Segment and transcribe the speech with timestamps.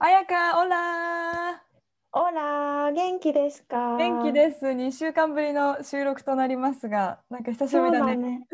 [0.00, 1.62] 彩香、オラ
[2.12, 3.64] オラ元気です。
[3.64, 4.64] か元気です。
[4.72, 8.16] 2週間ぶりの収録となりますが、なんか久しぶりだね。
[8.16, 8.46] ね。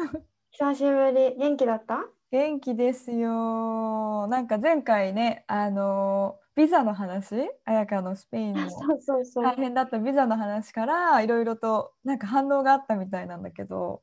[0.53, 1.37] 久しぶり。
[1.37, 1.99] 元気だった？
[2.31, 4.27] 元気ですよ。
[4.29, 7.35] なんか前回ね、あのビザの話、
[7.67, 8.67] 彩香のスペインの。
[9.43, 14.01] 大変だったビザの話からいろいろとなんか反応があったみたいなんだけど、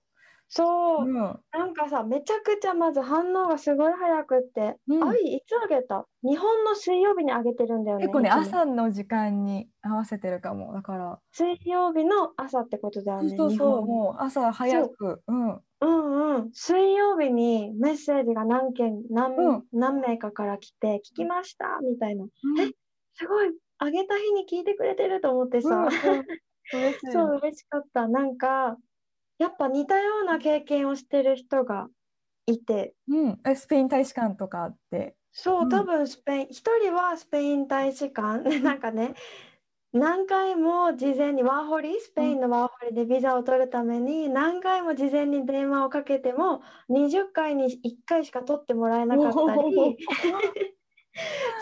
[0.54, 5.04] そう、うん、なんかさめちゃくちゃまず反応がすごい早くって、うん。
[5.04, 6.06] あいいつあげた？
[6.24, 10.74] 日本の水曜日にあげてるんだよね結構ね朝の時間に合わせてるかも。
[10.74, 15.62] だから、水曜日の朝ってことだよねそうそうもう朝早く、うん、う。
[15.86, 19.64] んうん、水曜日にメッセージが何件何,、うん。
[19.72, 21.80] 何名かから来て聞きました？
[21.82, 22.26] みたいな。
[22.60, 22.72] え？
[23.16, 25.88] すごいあげた日に聞いてくれてると思ってさ、
[27.12, 28.10] そう嬉しかった。
[28.10, 28.78] なんか
[29.42, 31.88] やっぱ似たような経験をしてる人が
[32.46, 32.94] いて。
[33.08, 35.16] うん、えスペイン大使館とかって？
[35.32, 35.70] そううん。
[35.70, 38.44] 多分スペイン一人はスペイン大使館。
[38.62, 39.16] なんかね
[39.94, 49.98] 何回も事前にワーホリスペインのワーホリでビザを取るために何回も事前に電話をかけても20回に1回しか取ってもらえなかったり。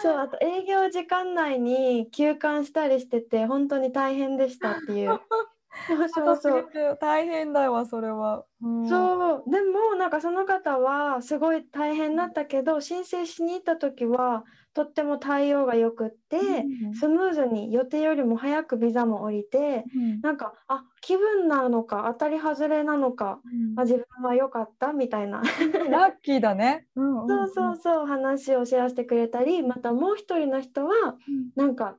[0.03, 5.19] そうあと営業時間内に休館したりしてて本当に大変でしたっていう
[5.87, 6.97] そうそうそう。
[6.99, 8.45] 大変だわそれは。
[8.61, 9.09] うん。
[9.13, 9.49] そう。
[9.51, 20.21] でもなんかその方はすごい大変だったけど申請しに行った時はとっても対応がよくって、うんスムーズに予定よりも早くビザも降りてうん。
[20.21, 23.41] なんかあ気分なのか当たり外れなのか
[23.75, 25.41] あ自分は良かったみたいな。
[25.89, 26.87] ラッキーだね。
[26.95, 27.45] うんうん。
[27.45, 31.51] そうそうそう話をシェアしてくれたりまたもう一人の人はうん。
[31.55, 31.97] なんか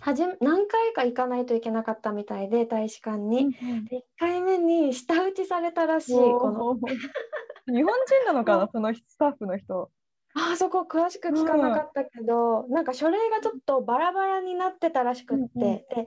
[0.00, 3.50] はじめ何回か行かないといけなかったみたいで大使館に。
[3.50, 6.78] で1回目に舌打ちされたらしいこの。
[7.66, 9.90] 日本人なのかな そのスタッフの人。
[10.34, 15.78] あそこ詳しく聞かなかったけど、なんか書類がちょっとバラバラになってたらしくって、うんうん。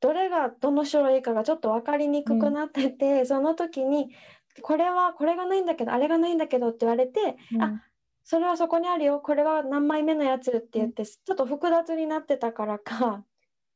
[0.00, 4.10] どれがどの書類かがちょっと分かりにくくなってて、その時に
[4.62, 7.82] これはこれがないんだけどあれがないんだけどって言われて、あ
[8.22, 13.24] それはそこにあるよこれは何枚目のやつって言って、ちょっと複雑になってたからか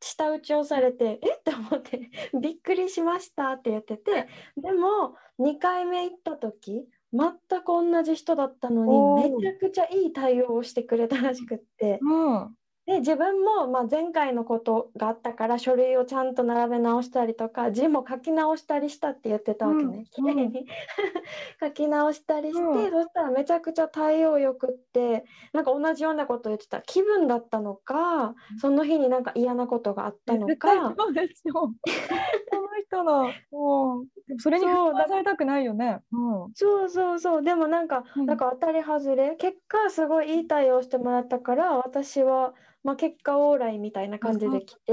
[0.04, 1.34] 舌打ちをされてえ？
[1.37, 2.10] って思って
[2.41, 7.31] びっくりしましたって言っててでも2回目行った時全
[7.62, 11.98] く同じ人だったのにめちゃくちゃいい対応をしてくれたらしくって。
[12.03, 12.56] うん
[12.87, 20.67] で自分もまあ前回のことがあったから書類をちゃんと並べ直したりとか字も書き直したりしたって言ってたわけね、う麗に。
[21.61, 22.91] 書き直したりして、うん。
[22.91, 25.25] そしたらめちゃくちゃ対応よくって
[25.55, 26.83] なんか同じようなこと言ってた。
[26.83, 30.95] 気分だったのかその日になんか嫌なことがあったのか。
[30.97, 31.72] そうですよ。
[32.53, 36.00] その人のもうでもそれにそう不安されたくないよね。
[36.12, 36.52] うん。
[36.54, 37.42] そうそうそう。
[37.42, 38.26] でもなんか、うん。
[38.26, 39.36] なんか当たり外れ。
[39.36, 44.92] 結果すごいいい対応してもらったから私は、まあ、結果オーライみたいな感じで来て。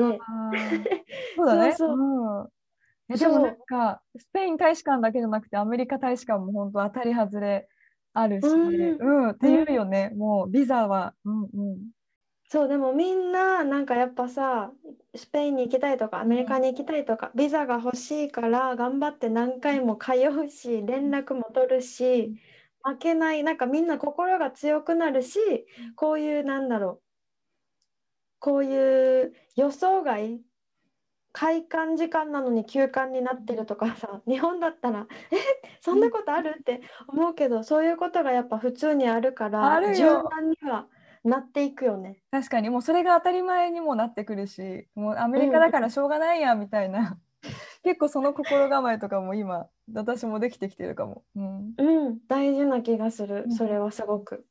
[1.35, 1.71] そうだね。
[1.77, 1.97] そうそう。
[1.97, 2.49] うん。
[3.13, 7.67] えでもなんかスペイン大使館だけじゃなくてアメリカ大使館も本当当たり外れ
[8.13, 8.97] あるし、うん。
[8.97, 10.11] うん、っていうよね。
[10.15, 11.45] もうビザは、うんう
[11.77, 11.91] ん。
[12.51, 14.73] そうでもみんななんかやっぱさ
[15.15, 20.11] スペインに行きたいとかアメリカに行きたいとかビザが欲しいから頑張って何回も通
[20.45, 22.35] うし連絡も取るし
[22.83, 25.39] 負けないなんかみんな心が強くなるし
[25.95, 27.01] こういうなんだろう
[28.39, 30.41] こういう予想外
[31.31, 35.37] 開館時間なのに休館になってるとかさ日本だったらえ
[35.79, 36.57] そんなことある？
[36.59, 40.87] って思うけどそういうことがやっぱ普通にあるから柔軟には
[41.23, 42.21] なっていくよね。
[42.31, 42.69] 確かに。
[42.69, 47.19] もうそれが当たり前にもなってくるしもうアメリカだからしょうがないやみたいな、
[47.83, 51.23] 結構その心構えとかも今私もできてきてるかも。
[51.35, 53.43] うん、うん、大事な気がする。
[53.45, 53.51] う、ん。
[53.51, 54.45] それはすごく。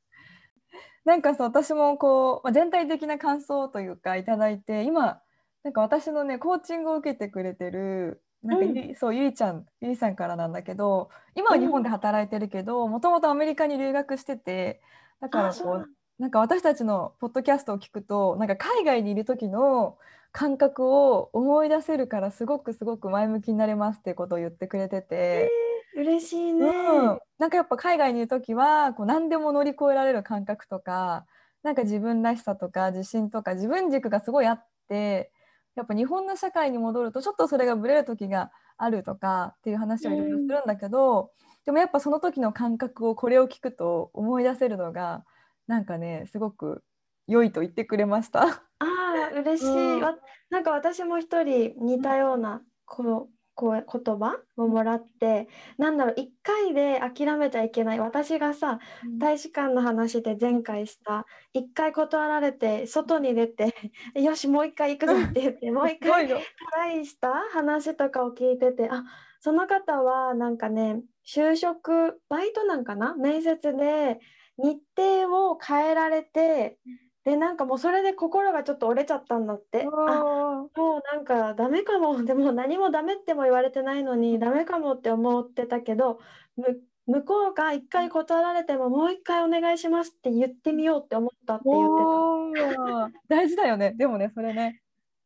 [1.04, 5.22] なんかさ私もこう、まあ、全体的な感想というかいただいて今
[5.62, 14.80] なんか私のねコーチングを受けてくれてるなんかゆり、そうゆりちゃんゆりさんからなんだけど今は日本で働いてるけどもともとアメリカに留学してて
[15.20, 15.88] だからこう
[16.20, 19.96] なんか私たちのポッドキャストを聞くとなんか海外にいる時の
[20.32, 25.50] 感覚を思い出せるからすごくすごく前向きになれますっていうことを言ってくれてて、
[25.96, 26.68] 嬉しいね。
[26.68, 31.24] うん、なんかやっぱ海外にいる時はこう何でも乗り越えられる感覚とか
[31.62, 35.32] なんか自分らしさとか自信とか自分軸がすごいあって
[35.74, 41.30] やっぱ日本の社会に戻るとちょっとそれがぶれる時があるとかっていう話をいろいろするんだけど、
[41.64, 45.24] でもやっぱその時の感覚をこれを聞くと思い出せるのが
[45.70, 46.82] なんかねすごく
[47.28, 48.42] 良いと言ってくれました。
[48.42, 49.68] ああ、嬉しい。
[49.68, 50.16] うんわ
[50.50, 55.46] なんか私も一人似たようなこのこう言葉をもらって、
[55.78, 58.00] なんだろう、一回で諦めちゃいけない。
[58.00, 58.80] 私がさ、
[59.18, 63.72] 大使館の話で前回した、一回断られて、外に出て、
[64.20, 66.26] よし、もう一回行くぞって言って、 もう一回。
[66.26, 66.34] ト
[66.74, 69.04] ライした話とかを聞いてて、あ、
[69.40, 73.14] その方はなんかね、就職、バイトなんかな？
[73.14, 74.18] 面接で
[74.62, 76.78] 日程を変えられて、
[77.24, 79.84] で、なんかもうそれで心がちょっと折れちゃったんだって。
[79.84, 82.12] あ、あもうなんかダメかも。
[82.24, 86.18] でも何もダメっても言われてないのに、ダメかもって思ってたけど、
[86.56, 93.94] む向こうが一回断られてももう一回お願いしますって言ってみようって思ったって言っておー大事だよね。
[93.96, 94.80] でもね、それね。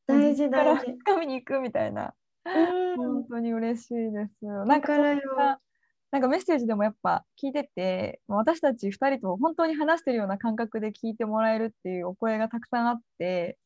[0.06, 0.14] た。
[0.14, 0.92] 大事大事。
[1.06, 2.14] 掴みに行くみたいな。
[2.46, 3.24] うん本。
[3.28, 4.44] 当に嬉しいです。
[4.44, 5.20] なんかだからよ
[6.14, 13.58] ななんかメッセージでもやっぱ聞いてて、私たち2人と本当に話してるような感覚で聞いてもらえるっていうお声がたくさんあって、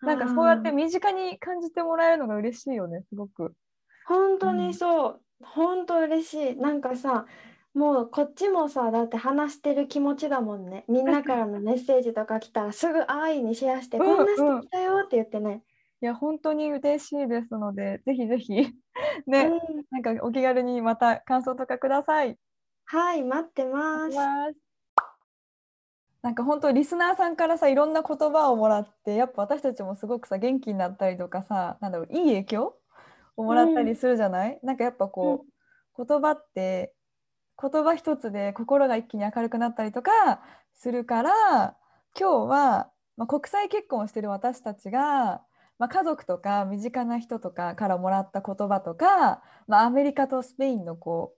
[0.00, 3.52] なんかそうやって身近に感じてもらえるのが嬉しいよね、すごく。
[4.06, 5.20] 本当にそう。
[5.42, 6.56] 本当嬉しい。
[6.56, 7.26] なんかさ、
[7.74, 10.84] もうこっちもさ、だって話してる気持ちだもんね。
[10.88, 15.62] みんなからのメッセージとか来たらすぐ安易にシェアして、うんこんな人来たよって言ってね。
[16.02, 18.54] いや、本当に嬉しいですので、ぜひぜひ、
[19.26, 19.84] ね、うん。
[19.90, 22.38] なんかお気軽にまた感想とかください。
[22.86, 24.16] はい、待ってます。
[26.22, 32.76] なんか本当リスナーさんからさいろんな言葉をもらってやっぱ私たちもすごくさ元気になったりとかさなんだろういい影響
[33.36, 35.46] をもらったりするじゃない、なんかやっぱこ
[35.96, 36.92] う、言葉って
[37.60, 40.10] 言葉一つで心が一気に明るくなったりとか
[40.74, 41.76] するから
[42.18, 45.42] 今日は、まあ、国際結婚をしてる私たちが、
[45.80, 51.34] まあ、家族とか身近な人とかからもらった言葉とか、まあ、アメリカとスペインのこ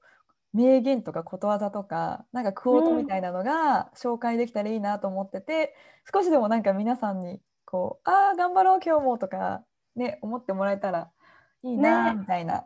[0.53, 5.75] う名言とかことわざとかなんかクオートみたいなのが紹介できたらいいなと思ってて、
[6.13, 9.63] 少しでもなんか皆さんにこうああ頑張ろう今日もとか
[9.95, 11.09] ね思ってもらえたら
[11.63, 12.65] いいなねみたいな。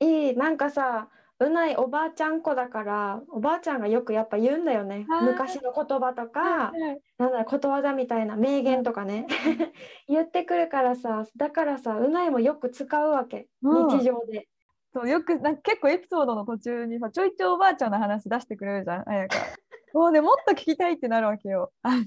[0.00, 1.08] いい、なんかさ、
[1.46, 5.06] うないおばあちゃん子だから、おばあちゃんがよくやっぱ言うんだよね。
[5.08, 6.72] はい昔の言葉とか、
[7.18, 9.26] なんだことわざみたいな名言とかね。
[10.08, 13.48] 言ってくるからさ、だからさ、うないもよく使うわけ。
[13.62, 14.48] うん日常で。
[14.92, 19.36] そうよくなんか結構エピソードの途中にさちょいちょいおばあちゃんの話出してくれるじゃんあやか。
[19.94, 21.72] もうねもっと聞きたいってなるわけよ。
[21.82, 22.04] あの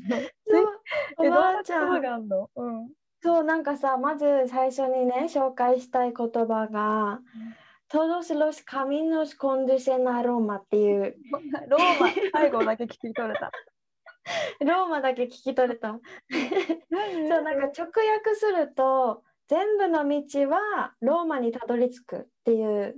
[0.47, 2.03] そう、おばあちゃん。
[2.03, 2.89] うん、
[3.25, 7.21] そう、なんかさ、まず最初にね、紹介したい言葉が、
[7.95, 11.15] Todos los caminos conducen a Roma っていう、
[11.69, 13.51] ローマ最後だけ聞き取れた。
[14.59, 15.91] ローマだけ聞き取れた。
[15.91, 22.97] そうなんか直訳すると全部の道はローマにたどり着くっていう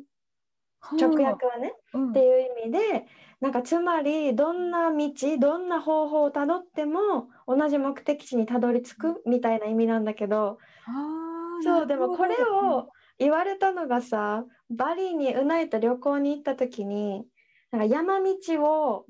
[0.99, 3.05] 直訳はね、うんっていう意味で
[3.39, 10.57] なんかつまりどんな道どんな方法をたどっても同じ目的地にたどり着くみたいな意味なんだけど
[11.63, 12.89] そうでもこれを
[13.19, 17.23] 言われたのがさバリにうないと旅行に行った時に
[17.71, 19.05] なんか山道を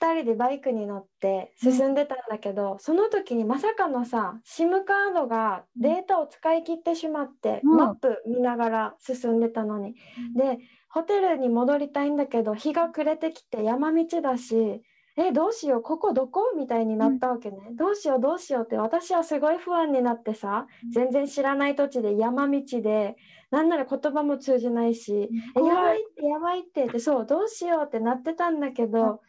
[0.00, 7.76] 2人でバイクに乗って進んでたんだけど、その時にまさかのさ SIM カードがデータを使い切ってしまって、うん。
[7.76, 9.94] マップ見ながら進んでたのに、
[10.34, 10.58] で
[10.88, 14.82] ホテルに戻りたいんだけど日が暮れてきて山道だし
[15.22, 16.54] えどうしようここどこ？
[16.56, 23.16] みたいになったわけね、どうしようどうしようって私はすごい不安になってさ全然知らない土地で山道で
[23.50, 29.20] なんなら言葉も通じないし、えやばいってやばいってってそうどうしようってなってたんだけど、も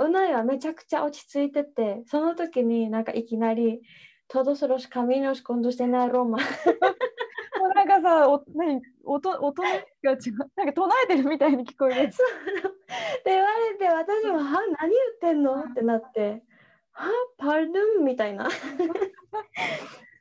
[0.00, 3.80] ううないはめちゃくちゃ落ち着いててその時になんかいきなり
[4.30, 6.38] 「Todos los caminos conducen a Roma もう
[7.84, 8.82] なんかさ、お何？
[9.04, 10.18] 音音が違う。
[10.54, 12.26] なんか唱えてるみたいに聞こえる。」そう。
[12.68, 16.42] って言われて私も「は何言ってんの?」ってなって
[16.92, 17.10] 「は？
[17.38, 18.48] パルドゥン」みたいな。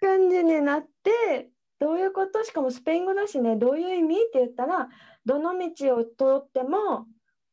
[0.02, 1.50] 感じになって
[1.80, 2.44] どういうこと？
[2.46, 3.58] しかもスペイン語だしね。
[3.58, 4.16] どういう意味？
[4.16, 4.88] って言ったら
[5.26, 7.08] どの道を通っても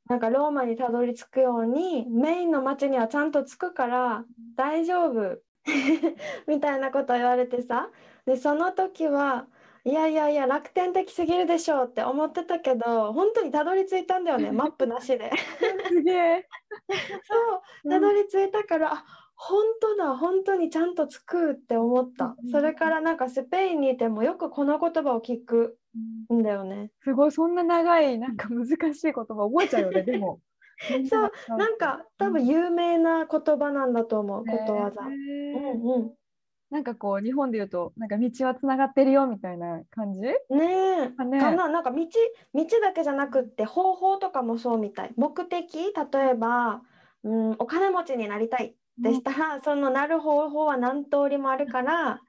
[0.08, 5.40] なんかローマにたどり着くようにメインの町にはちゃんと着くから大丈夫。
[6.46, 7.90] みたいなことを言われてさ。
[8.24, 9.48] でその時は
[9.86, 15.30] いやいやいや楽天的すぎるでしょうって思ってたけど本当にたどり着いたんだよね マップなしで。
[15.88, 16.48] すげえ。
[17.22, 17.34] そ
[17.86, 19.04] うたどり着いたから、あ
[19.36, 22.34] 本当だ本当にちゃんとつくって思った。
[22.42, 25.78] うんそれからなんかスペインにいてもよくこの言葉を聞く
[26.32, 26.90] んだよね。
[27.04, 30.40] すごいそんな長いなんか難しい言葉覚えちゃうよねでも。
[31.08, 35.02] そうなんか多分有名な言葉なんだと思うことわざ。
[35.02, 36.14] うんうん
[36.70, 40.20] なんかこう日本で言うとなんか道はつながってるよみたいな感じ？
[40.20, 41.10] ねえ。
[41.16, 41.96] かななんか道
[42.54, 45.12] 道だけじゃなくって方法とかもそうみたい。
[45.16, 45.92] 目的？
[45.92, 46.82] 例えば、
[47.22, 52.20] うん、お金持ちになりたいでしたら、そのなる方法は何通りもあるから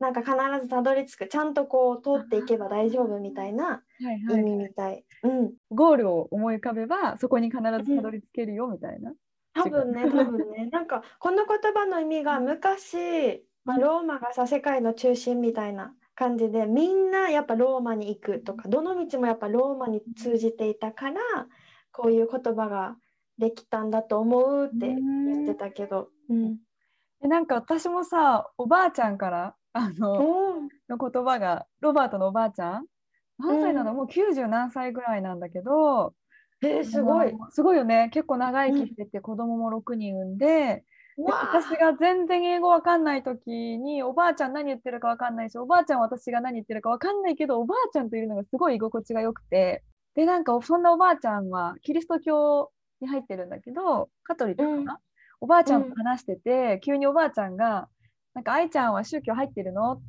[0.00, 1.28] なんか必ずたどり着く。
[1.28, 4.42] ちゃんとこう通っていけば大丈夫みたいな意はいはい。
[4.44, 5.54] 味みたい、うん。
[5.70, 9.12] ゴールを思い浮かべばそこに必ずたどり着けるよみたいな？
[9.54, 10.68] 多分ね多分ね。
[10.70, 21.20] なんかこの言葉の意味が昔、まあ、ローマがさ世界の中心みたいな感じでみんなやっぱローマに行くとかどの道もやっぱローマに通じていたから
[21.92, 22.96] こういう言葉が
[23.36, 26.08] できたんだと思うって言ってたけど。
[26.30, 26.56] うん。
[27.20, 32.86] でなんか私もさおばあちゃんからあのの言葉がロバートのおばあちゃん
[33.38, 36.14] 何歳なの、もう90何歳ぐらいなんだけど
[36.62, 37.32] えー、すごい。
[37.50, 38.08] すごいよね。
[38.12, 40.84] 結構長生きしてて子供も6人産んで、
[41.18, 49.82] 私が全然英語わかんない時におばあちゃん何言ってるかわかんないしおばあちゃんは私が何言ってるかわかんないけどおばあちゃんといるのがすごい居心地が良くて
[50.14, 52.70] でなんかそんなおばあちゃんはキリスト教
[53.00, 55.00] に入ってるんだけどカトリックかな、
[55.40, 57.88] おばあちゃんと話してて、急におばあちゃんが
[58.34, 60.00] 「なんか愛ちゃんは宗教入ってるの?」っ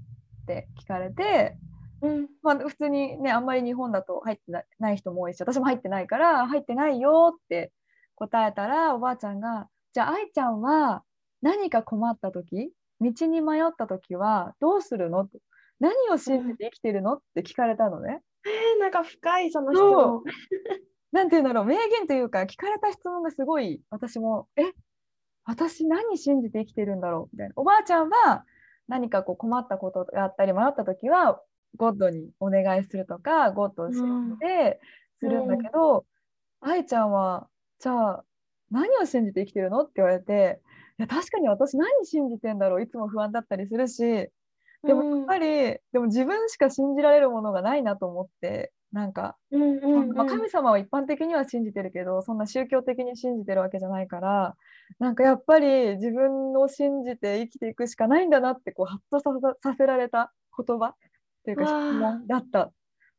[0.47, 1.55] て聞かれて
[2.01, 2.27] うん。
[2.41, 7.71] まあ、普通にねあんまり日本だと入ってなない人も多いし私も入ってないから入ってないよって
[8.15, 9.67] 答えたらおばあちゃんが
[9.99, 11.03] 「じゃあ愛ちゃんは
[11.41, 15.39] 何か困った時道に迷った時はどうするの?」と
[15.81, 18.21] 「何を信じて生きてるの?」って聞かれたのね。
[18.45, 20.23] えー、なんか深いその質そ問。
[21.11, 24.71] なんて言うんだろう名言というか聞かれた質問がすごい私も「え？
[25.43, 27.53] 私何信じて生きてるんだろう?」みたいな。
[27.57, 28.45] おばあちゃんは
[28.87, 31.41] 何かこう困ったことがあったり迷った時は
[31.75, 34.79] ゴッドにお願いするとかゴッドを信じて
[35.19, 36.05] するんだけど、
[36.61, 38.25] 愛ちゃんはじゃあ
[38.71, 39.81] 何を信じて生きてるの？
[39.81, 40.59] って言われて
[40.99, 42.81] いや確かに私何信じてんだろう？
[42.81, 44.29] いつも不安だったりするし
[44.83, 45.45] でもやっぱり、
[45.91, 54.55] でも自分しか信じられるものがないなと思ってなんかうんうんうんまあ、神様は一般的には信じてるけどそんな宗教的に信じてるわけじゃないから
[54.97, 59.29] なんかやっぱり自分を信じて生きていくしかないんだなってこうハッとさ
[59.61, 60.95] させられた言葉っ
[61.43, 62.71] ていうか質問だった。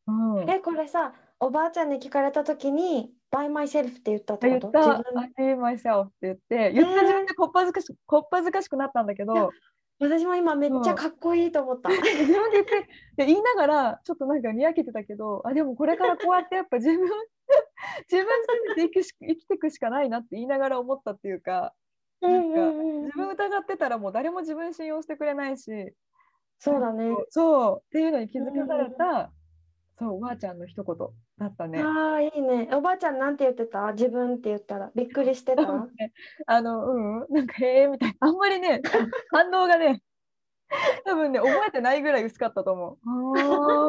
[0.09, 4.71] うん、えこれさおばあちゃんに聞かれた時に「by myself」って言ったってこと？
[4.71, 4.99] 言った。
[4.99, 9.51] 自分「I myself」って言って言った自分でこっぱずかしこっぱずかしくなったんだけど
[9.99, 11.89] 私も今めっちゃかっこいいと思った。
[11.93, 16.99] 自分で言ってで言いながらちょっとなんかにやけてたけどあでもこれからこうやってやっぱ自分
[18.11, 21.75] 自分信じて生きし生きていくしかないなって言いながら思ったっていうか
[22.21, 22.61] なんか
[23.05, 25.95] 自分疑ってたらもう誰も自分信用してくれないし
[26.59, 27.15] そうだね。
[27.31, 29.33] そうっていうのに気づかされた、
[30.01, 30.97] そうおばあちゃんの一言
[31.39, 31.83] だったね。
[31.83, 32.71] ああいいね。
[32.73, 33.93] おばあちゃんなんて言ってた？
[33.93, 35.63] 自分って言ったらびっくりしてた？
[36.47, 38.81] あのうんなんかへえみたいなあんまりね
[39.31, 40.03] 反応がね
[41.05, 42.99] 多分ね覚えてないぐらい薄かったと思う。
[43.07, 43.11] あ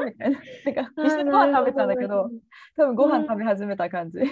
[0.02, 0.40] ーみたいな。
[0.66, 2.30] なんか一緒にご飯食べてたんだけど
[2.76, 4.18] 多分ご飯食べ始めた感じ。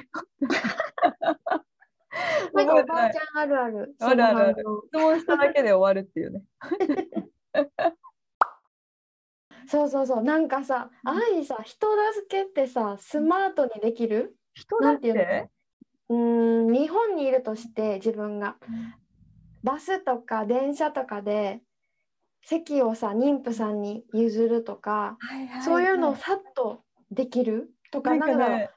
[2.53, 3.95] なんかおばあちゃんあるある。
[4.01, 4.55] あるあるある
[4.89, 6.43] 質問しただけで終わるっていうね。
[9.69, 10.23] そうそうそう。
[10.23, 14.35] なんかさ、あいさ、人助けってさ、スマートにできる？
[14.53, 15.21] 人なんていうの？
[15.21, 15.49] て
[16.09, 18.57] うーん、日本にいるとして自分が。
[19.61, 21.61] バスとか電車とかで
[22.41, 25.17] 席をさ、妊婦さんに譲るとか、
[25.63, 27.69] そういうのをさっとできる？
[27.91, 28.49] とか、なんか。
[28.49, 28.69] ね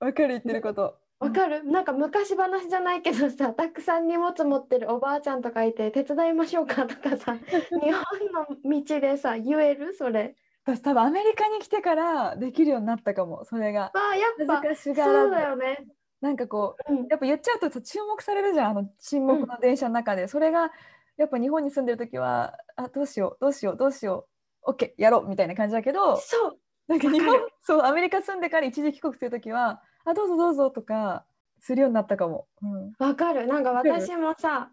[0.00, 0.96] わかる言ってること。
[1.20, 1.64] わかる？
[1.64, 8.46] なんか昔話じゃないけどさ たくさん荷物持ってるおばあちゃんとかいて手伝いましょうかとかさ 日本の
[8.82, 9.94] 道でさ言える？
[9.94, 10.36] それ。
[10.64, 13.90] 私多分アメリカに来てからできるようになったかもそれが。
[13.94, 15.86] あーやっぱ恥ずかしがそうだよね、
[16.20, 20.70] なんかこううん、やっぱ言っちゃうとさ注目されるじゃんあの沈黙の電車の中で、それが
[21.16, 24.28] やっぱ日本に住んでる時はあどうしようどうしようどうしよ
[24.66, 26.58] う OK やろうみたいな感じだけどそう。
[26.86, 31.26] なんか日本そうアメリカ住んでから一時帰国する時はあどうぞどうぞとか
[31.60, 32.46] するようになったかも。
[32.62, 32.92] うん。
[32.98, 33.46] わかる。
[33.46, 34.70] なんか私もさ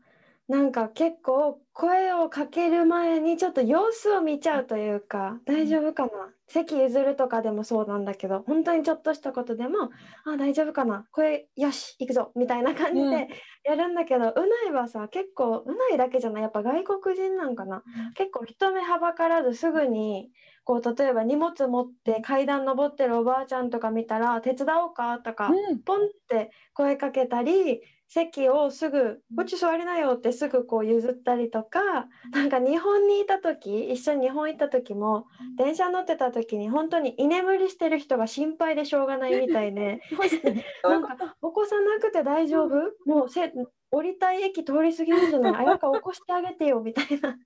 [0.47, 6.11] なんか結構声をかける前にちょっと様子を見ちゃうというか大丈夫かな。
[6.47, 9.89] 席譲るとかでもそうなんだけど本当にちょっとしたことでも
[10.23, 11.05] あ大丈夫かな。
[11.11, 13.09] 声よし行くぞみたいな感じうん。
[13.09, 13.27] で
[13.65, 16.43] やるんだけどうないはさ結構うないだけじゃない。
[16.43, 17.83] やっぱ外国人なんかな。
[18.13, 20.29] 結構人目はばからずすぐに
[20.65, 25.79] こう例えば荷物持って階段登ってるおばあちゃんとか見たら「手伝おうか?」とか、うん。
[25.83, 35.25] ポンって声かけたり席をすぐ「こっち座りなよ」ってすぐこう譲ったりとかなんか日本にいた時一緒に日本行った時も
[35.57, 39.99] 電車乗ってた時に本当に居眠りしてる人が心配でしょうがないみたい で
[40.87, 42.75] なんか起こさなくて大丈夫？
[43.05, 43.51] もうせ
[43.91, 45.55] 降りたい駅通り過ぎるんじゃない？
[45.55, 47.29] あやか起こしてあげてよみたいな。
[47.29, 47.37] 本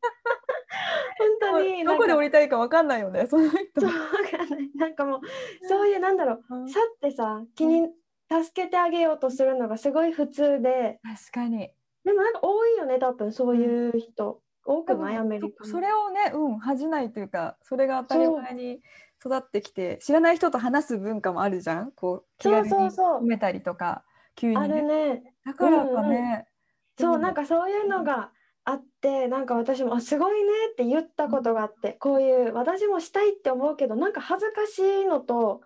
[1.40, 3.82] 当になどこで降りたいかわかんないよね、その人。
[3.82, 3.94] そうわ
[4.30, 4.70] かんない。
[4.76, 5.20] なんかもう
[5.68, 6.64] そういうなんだろうん。
[6.66, 7.90] うさってさ気に
[8.30, 11.00] 助けてあげようとするのがすごい普通で。
[11.04, 11.72] 確かに。
[12.06, 14.42] でもなんか多いよね多分そういう人。
[14.66, 18.82] 多くないアメリカそそれをね、うん、恥じないというか、それが当たり前に
[19.20, 21.92] 育ってきて、知らない人と話す文化もあるじゃん。
[21.92, 24.04] こう、気軽に褒めたりとか、
[24.36, 24.82] 急あにね。
[24.82, 25.34] るね。
[25.44, 26.48] だからかね。
[27.00, 28.32] そうなんかそういうのが
[28.70, 35.62] あってなんか私もあすごいねって言ったことがあってこういう私もしたいって思うけどなんか恥ずかしいのと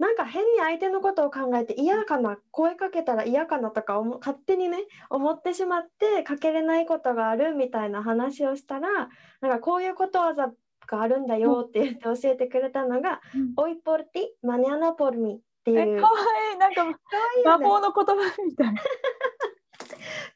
[0.00, 9.08] なんか変に相手のことを考えて嫌かな声かけたら嫌かなとか思勝手にね思ってしまってかけれないことがあるみたいな話をしたら
[9.40, 10.50] なんかこういうことわざ
[10.88, 16.00] があるんだよって言って教えてくれたのがうん「オイポルティマニャナポルミ」ってえ、いう。
[16.00, 16.12] かわ
[16.52, 16.56] い。
[16.56, 16.58] い。
[16.58, 16.84] なんか
[17.44, 18.74] 魔法の言葉みたい。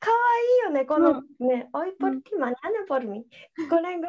[0.01, 3.27] 可愛いよね、このね、おいポルティマニャネポルミ。
[3.69, 4.09] これが、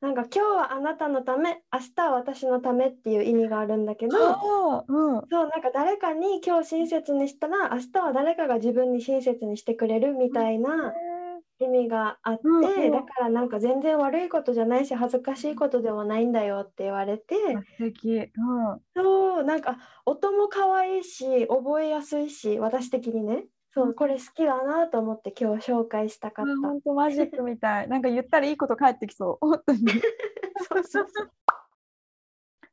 [0.00, 4.16] なんか今日はあなたのため、明日は私のためっていう意味があるんだけど、
[4.88, 5.22] うん。
[5.30, 10.92] そう、なんか誰かに今日親切にしたら、明日は誰かが自分に親切にしてくれるみたいな
[11.58, 17.34] 意味があって、うんうんだからなんか全然悪いことじゃないし、恥ずかしいことでもないんだよって言われて、
[17.78, 18.16] 素敵。
[18.16, 18.22] う
[18.76, 18.80] ん。
[18.96, 23.46] そう、なんか音も可愛いし、覚えやすいし、私的にね。
[23.72, 26.68] そう、これ好きだなと思って今日紹介したかった。
[26.68, 27.88] 本当マジックみたい。
[27.88, 29.38] なんか言ったらいいこと返ってきそう。
[29.46, 29.78] 本当に。
[30.68, 31.30] そうそうそう。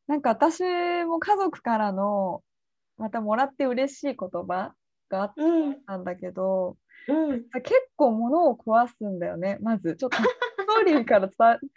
[0.08, 0.64] なんか私
[1.06, 2.44] も家族からの
[2.98, 4.74] またもらって嬉しい言葉
[5.10, 7.44] があっうん、たんだけど、うん。
[7.50, 9.58] 結構物を壊すんだよね。
[9.62, 10.24] まずちょっとス
[10.66, 11.60] トーリーから伝わ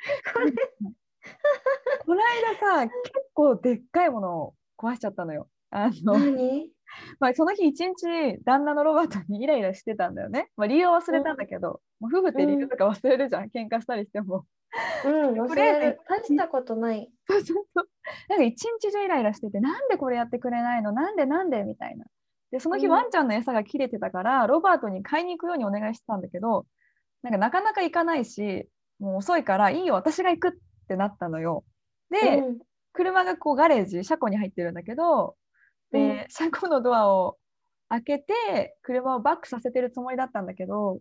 [2.05, 2.93] この間さ、結
[3.35, 5.49] 構でっかいものを壊しちゃったのよ。
[5.71, 6.73] あの、何？
[7.21, 10.49] まあ、その日一日旦那のロバートにイライラしてたんだよね。
[10.57, 14.45] まあ、理由は忘れたんだけど、もう夫婦って理由とか忘れるじゃん、喧嘩したりしても。
[15.05, 16.01] うん、忘れる。
[16.09, 17.11] 大したことない。
[17.27, 17.89] そうそうそう。
[18.29, 20.93] なんか一日中イライラしてて、なんでこれやってくれないの？
[20.93, 21.65] なんでなんで？
[21.65, 22.05] みたいな。
[22.51, 26.67] で、その日うんワンちゃんの餌が切れてたから、ロバートに買いに行くようにお願いしてたんだけど、
[27.23, 28.67] なんかなかなか行かないし、
[28.99, 30.53] もう遅いから、いいよ、私が行くっ
[30.89, 31.65] てなったのよ。
[32.11, 32.59] で、うん、
[32.93, 35.37] 車がこうガレージ、車庫に入ってるんだけど、
[35.93, 36.27] で、うん。
[36.29, 37.37] 車庫のドアを
[37.89, 41.01] 開けて、車をバックさせてるつもりだったんだけど、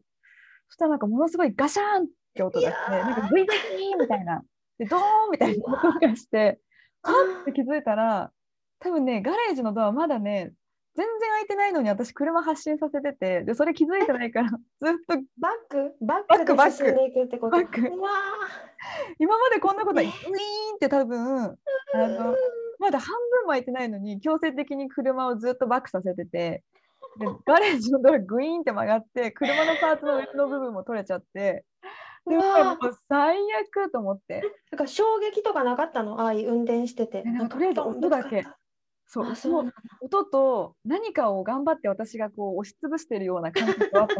[0.69, 4.41] そしたらなんかものすごいガシャーンって音がして、なんかグイグイみたいな、
[4.77, 6.59] で、ドーンみたいな音がして、
[7.03, 8.31] はっって気づいたら、
[8.79, 10.53] 多分ね、ガレージのドアまだね、
[10.95, 14.49] 全然開いてないのに私車発進させてて、で、それ気づいてないから、
[14.81, 15.95] ずっとバック？
[16.01, 16.71] ババッックバック。
[16.73, 17.57] 進んでいくってこと？
[17.57, 17.79] バック。
[19.19, 20.11] 今までこんなこと、ウィーン
[20.75, 22.35] って多分、あーの、
[22.79, 26.63] まだ半分も開いてないのに強制的に車をずっとバックさせてて
[27.19, 31.65] で ガレージのドアグイーンって曲がって車のパーツの上の部分も取れちゃって
[32.27, 32.43] でもう
[33.07, 34.43] 最悪と思って。
[34.71, 36.19] なんか衝撃とかなかったの？
[36.19, 37.23] ああいう運転してて。
[37.25, 38.45] えなんかとりあえず音だけ。
[39.05, 39.77] そうそうもうなんだ。
[40.01, 44.15] 音と何かを頑張って私がこう押しつぶしてるような感覚があった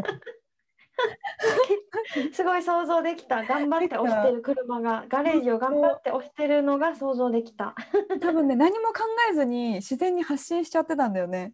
[2.34, 3.44] すごい想像できた。
[3.44, 7.76] 頑張って押してる車が、ガレージを頑張って押してるのが想像できた。
[8.22, 11.54] 多分ね何も考えずに自然に発信しちゃってたんだよね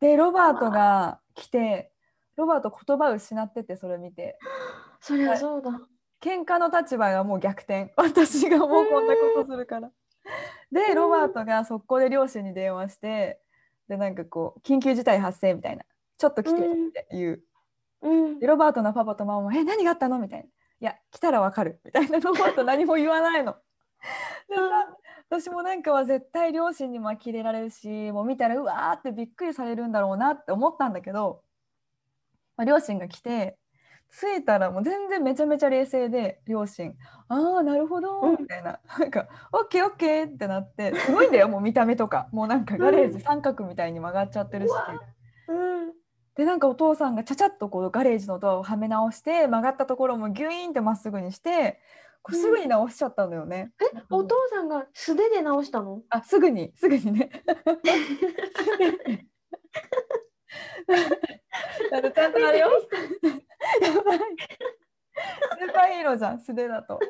[0.00, 1.92] でロバートが来て
[2.36, 4.38] ロバート言葉失っててそれ見て
[5.00, 5.80] そりゃそうだ。
[6.20, 9.90] 喧嘩の立場がもう逆転 私がもうこんなことするから。
[10.70, 13.40] でロバートが速攻で両親に電話して
[13.88, 15.84] でなんかこう緊急事態発生みたいな
[16.18, 17.42] ちょっと来てって言う。
[18.02, 18.46] うんで。
[18.46, 23.56] ロバートのパパとママも「え何があったの?」みたいな「いや来たらわかる」みたいなロバート何も言わないの。
[24.48, 24.96] でさ
[25.28, 31.44] 私もなんかは絶対両親にも呆れられるしもう見たらうわーってびっくりされるんだろうなって思ったんだけど、
[32.56, 33.58] まあ、両親が来て
[34.10, 36.96] 着いたらもう全然めちゃめちゃ冷静で両親
[37.28, 44.72] 「ああなるほど」うんみたいな「なんかオッケーオッケー」ってなってすごいんだよもう見た目とかもうなんかガレージ三角みたいに曲がっちゃってるし。
[45.48, 45.99] うん。
[46.40, 51.78] でなんかお父さんがちゃちゃっとこうガレージのドアをはめ直して曲がったところもギュイーンってまっすぐにして
[52.22, 53.72] こうすぐに直しちゃったんだよね。
[54.08, 56.00] お父さんが素手で直したの？
[56.08, 57.28] あすぐにすぐにね。
[61.90, 62.70] だちゃんとあれよ。
[63.82, 64.18] やばい。
[64.18, 66.94] スーパーヒーローじゃん、素手だと。
[66.96, 67.06] お父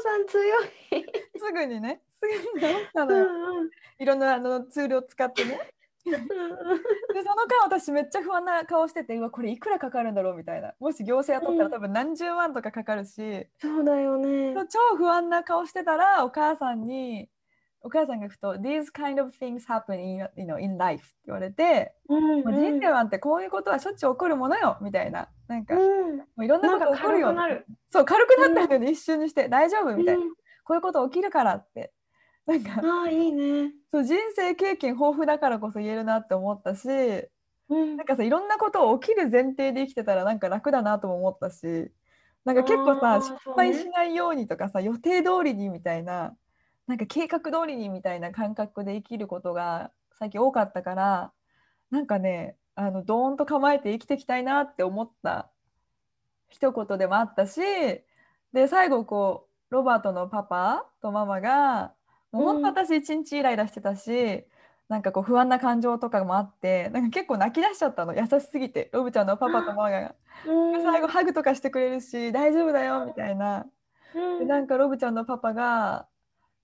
[0.00, 0.68] さん強い。
[1.36, 3.24] すぐにね、すぐに直したうのよ。
[3.24, 5.74] んうんいろんなあのツールを使ってね。
[6.06, 10.74] うんうんで、その間私めっちゃ不安な顔してて、うわ、これいくらかかるんだろうみたいな。
[10.78, 14.54] もし業者雇ったうんら多分何十万とかかかるし、そうだよね。
[14.70, 17.28] 超不安な顔してたら、お母さんに、
[17.80, 25.28] お母さんがふと、These kind of things happen in, you know, in life って言われて、うんもう人生なんてこういうことはしょっちゅう起こるものよみたいな。
[25.46, 26.20] なんか、もうん。
[26.38, 27.34] ういろんなこと起こるよ。
[27.90, 29.48] そう、軽くなったんだよね、一瞬にして。
[29.48, 30.22] 大丈夫みたいな。
[30.22, 30.32] うん
[30.64, 31.94] こういうこと起きるからって。
[32.48, 33.72] なんか、ああ、いいね。
[33.92, 36.88] そう人生経験豊富だからこそ言えるなって思ったし、
[37.68, 41.92] うんなんかさ、いろんなこと起きる前提で生きてたらなんか楽だなとも思ったし、
[42.44, 46.34] なんか結構さ、失敗しないようにとかさ、予定通りにみたいな、
[46.86, 51.32] なんか計画通りにみたいな感覚で生きることが最近多かったから、
[51.90, 55.50] なんかね、あの、ドーンと構えて生きていきたいなって思った
[56.48, 57.60] 一言でもあったし、
[58.52, 61.94] で、最後こう、ロバートのパパとママが、
[62.32, 64.44] 本当私一日イライラしてたし、
[64.88, 70.14] なんかこう不安な感情とかもあって、なんか結構泣き出しちゃったの、優しすぎて、ロブちゃんのパパとママが。
[70.46, 70.82] うん。
[70.82, 73.66] 最後ハグとかしてくれるし、大丈夫だよみたいな。
[74.14, 74.38] うん。
[74.40, 76.06] でなんかロブちゃんのパパが、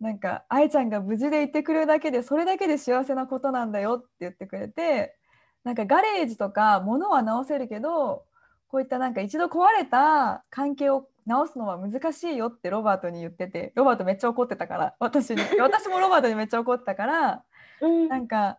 [0.00, 5.16] なんか愛ちゃんが無事でいてくれるだけで、それだけで幸せなことなんだよって言ってくれて、
[5.62, 8.24] なんかガレージとか物は直せるけど、
[8.68, 15.42] こういったなんか一度壊れた関係を直すのは難しいよってロバートに言ってて、ロバートめっちゃ怒ってたから、私に。
[15.60, 17.44] 私もロバートにめっちゃ怒ってたから、
[17.80, 18.58] うんなんか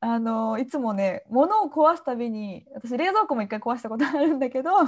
[0.00, 4.86] あのいつもね物を壊すたびに私冷蔵庫も一回壊したことあるんだけどうん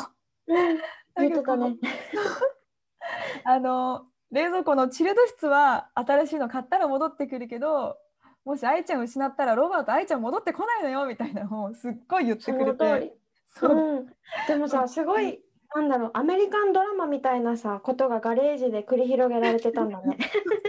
[1.17, 1.77] 言ってたね。
[3.45, 7.99] あの冷蔵庫のチルド室は新しいの買ったら戻ってくるけど
[8.45, 13.17] もし愛ちゃん失ったらロバート愛ちゃん戻ってこないのよみたいなのをすっごい言ってそくれて。
[13.55, 14.07] そううん、
[14.49, 15.39] でもさすごい
[15.75, 20.19] なんだろうアメリカンドラマみたいなさことがガレージで繰り広げられてたんだね。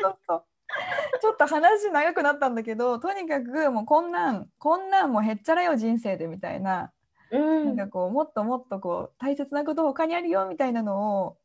[0.02, 0.46] そうそう
[1.22, 6.94] ちょっと話長くなったんだけどとにかくもうこんなんこんなんもうへっちゃらよ人生でみたいな
[7.30, 11.40] うなんんかこうもっともっとこう大切なこと他にあるよみたいなのを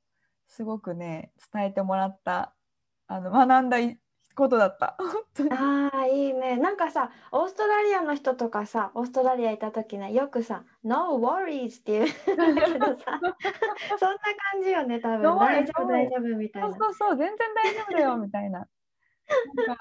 [0.49, 2.57] すごくね伝えてもらった
[3.09, 4.01] あの学んだい
[4.39, 4.97] ことだった。
[5.51, 13.21] ああいいねなんかさオーストラリアの人とかさオーストラリアいた時ねよくさ「No worries」って言うんだけどさ
[13.99, 14.19] そんな
[14.53, 16.77] 感じよね多分 No 大丈夫大丈夫みたいそうな。
[16.79, 18.67] そうそう全然大丈夫だよ みたいな。
[19.55, 19.79] なんか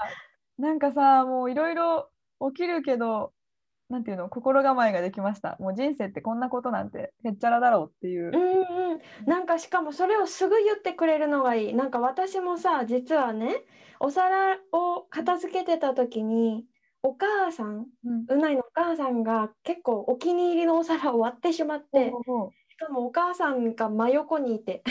[0.58, 2.10] なんかさもういろいろ
[2.52, 3.34] 起きるけど
[3.90, 5.56] なんていうの心構えができました。
[5.60, 8.38] もう人生ってこんなことなんてへっちゃらだろうっていうう。
[8.38, 11.74] んうん、なんかしかもそれをすぐ言ってくれるのがいい。
[11.74, 13.64] なんか私もさ、実はね、
[14.00, 16.66] お皿を片付けてた時に、
[17.04, 18.26] お母さん、うん。
[18.30, 22.20] うないのお母さんが結構お気に入りのお皿を割ってしまって、
[22.70, 24.84] しかもお母さんが真横にいて、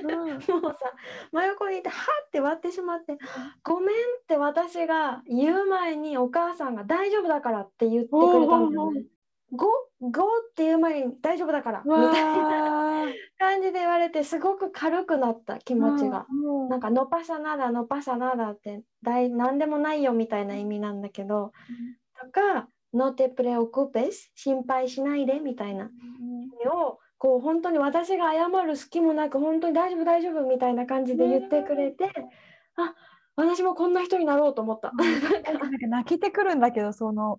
[0.00, 0.10] うん。
[0.62, 0.92] もうさ、
[1.32, 3.18] 真横にいて、はって割ってしまって、
[3.62, 9.06] ごめんって私が言う前にお母さんが大丈夫だからって言ってくれたんだよね。
[9.54, 9.66] ゴ
[10.00, 16.26] ゴっていう前に大丈夫だからみわたいなー感じで言われてすごく軽くなった気持ちが。
[16.30, 21.52] うんなんか「のパサナダのパサナダ」って大何でもないよみたいな意味なんだけど
[22.20, 25.90] とか「のてプレオクペス」心配しないでみたいな。
[26.64, 32.10] 意味をこう本当に私が謝る隙もなく本当に大丈夫大丈夫みたいな感じで言ってくれて
[32.76, 32.94] あ
[33.36, 34.92] 私もこんな人になろうと思った。
[34.92, 35.86] なんか。
[35.88, 37.38] 泣けてくるんだけどその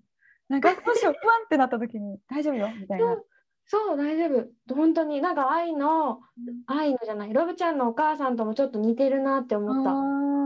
[0.49, 3.17] なんかどうしよう不安ってなった時に大丈夫よみたいな。
[3.65, 4.25] そう大丈
[4.67, 6.19] 夫本当になんか愛の
[6.67, 9.91] 愛のじゃないロブちゃんのお母さんともちょっと似てるなって思った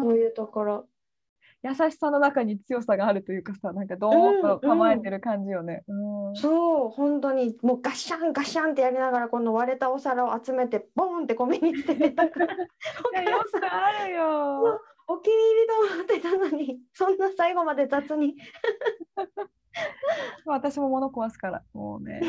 [0.08, 0.88] そういうところ。
[1.64, 5.84] 優しさの中に強さがあるというかさなんかドーンと構えてる感じよね。
[5.88, 12.54] うんそう本当にもうガッシャンガッシャンってやりながらこの割れたお皿を集めてボーンってゴミに捨ててたから
[13.24, 14.82] よくあるよ。
[15.10, 18.36] お気に入りと思ってたのにそんな最後まで雑に
[20.46, 22.22] 私も物壊すからもうね。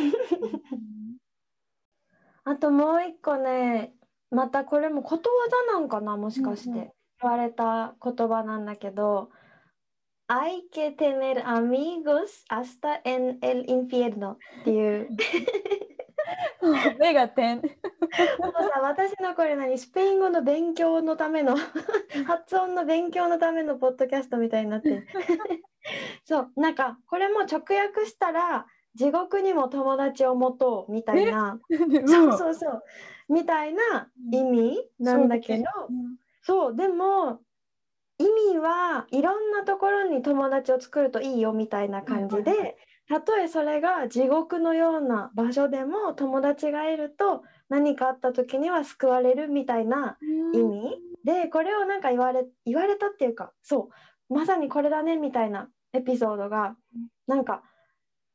[2.44, 3.92] あともう一個ね
[4.30, 6.92] またこれもことわざなんかなもしかして、うんうん。
[7.20, 9.30] 言われた言葉なんだけど
[10.28, 15.08] 「Hay que tener amigos hasta en el infierno」っていう。
[16.98, 17.56] 目が点。
[17.56, 17.66] もう
[18.52, 19.78] さ私のこれ何？
[19.78, 21.56] スペイン語の勉強のための
[22.26, 25.06] 発音の勉強のためのポッドキャストみたいになってる
[26.24, 31.58] そうなんかこれも直訳したら地獄にも友達を持とうみたいな
[32.06, 32.82] そうそうそう
[33.28, 35.64] みたいな意味なんだけど
[36.42, 37.40] そうでも
[38.18, 42.76] 意味はいろんなところに友達を作るといいよみたいな感じで
[43.08, 50.18] たとえそれが地獄のような場所でも友達がいると何かあった時には救われるみたいな
[50.52, 50.98] 意味。
[51.24, 53.94] でこれをなんか言われ言われたっていうかそう
[54.28, 56.76] まさにこれだねみたいなエピソードが
[57.26, 57.62] なんか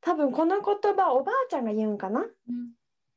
[0.01, 2.21] 多分この言葉おばあちゃんが言うんかな？
[2.21, 2.27] うん。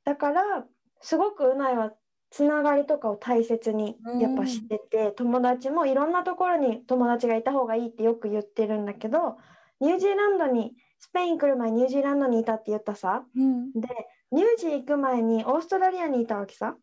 [0.05, 0.65] だから
[1.01, 1.93] すごくうないは
[2.31, 9.37] つながりとかを大切にやっぱしてて、友達もいろんなところに友達がいた方がいいってよく言ってるんだけど
[9.81, 13.25] ニュージーランドにスペイン来る前ニュージーランドにいたって言ったさ。
[13.35, 13.73] うん。
[13.73, 13.89] で
[14.33, 16.77] ニュージー行く前にオーストラリアにいたわけさ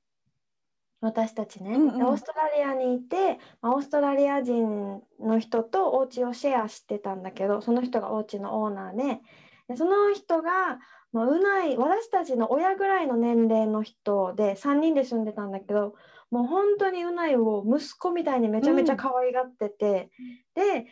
[1.04, 1.98] 私たちね、うんうん。
[1.98, 9.22] でオーストラリアにいて、まあオーストラリア人の人とお家をシェアしてたんだけどその人がお家のオーナーで
[9.68, 10.80] でその人が、
[11.12, 15.94] まあ、うない私たちの親ぐらいの年齢の人で3人で住んでたんだけど
[16.32, 20.10] もう本当にうないを息子みたいにめちゃめちゃ可愛がってて、
[20.56, 20.88] で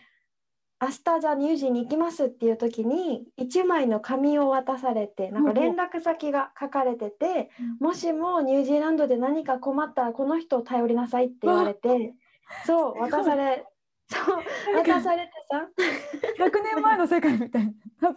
[0.81, 12.15] 明日じゃあニュージーに行きますっていう時に1枚の紙を渡されてなんか連絡先が書かれてて、もしもニュージーランドで何か困ったらこの人を頼りなさいって言われて
[12.65, 13.63] そう渡され
[14.09, 15.67] そう渡されてさ。
[16.43, 17.71] 100年前の世界みたいな。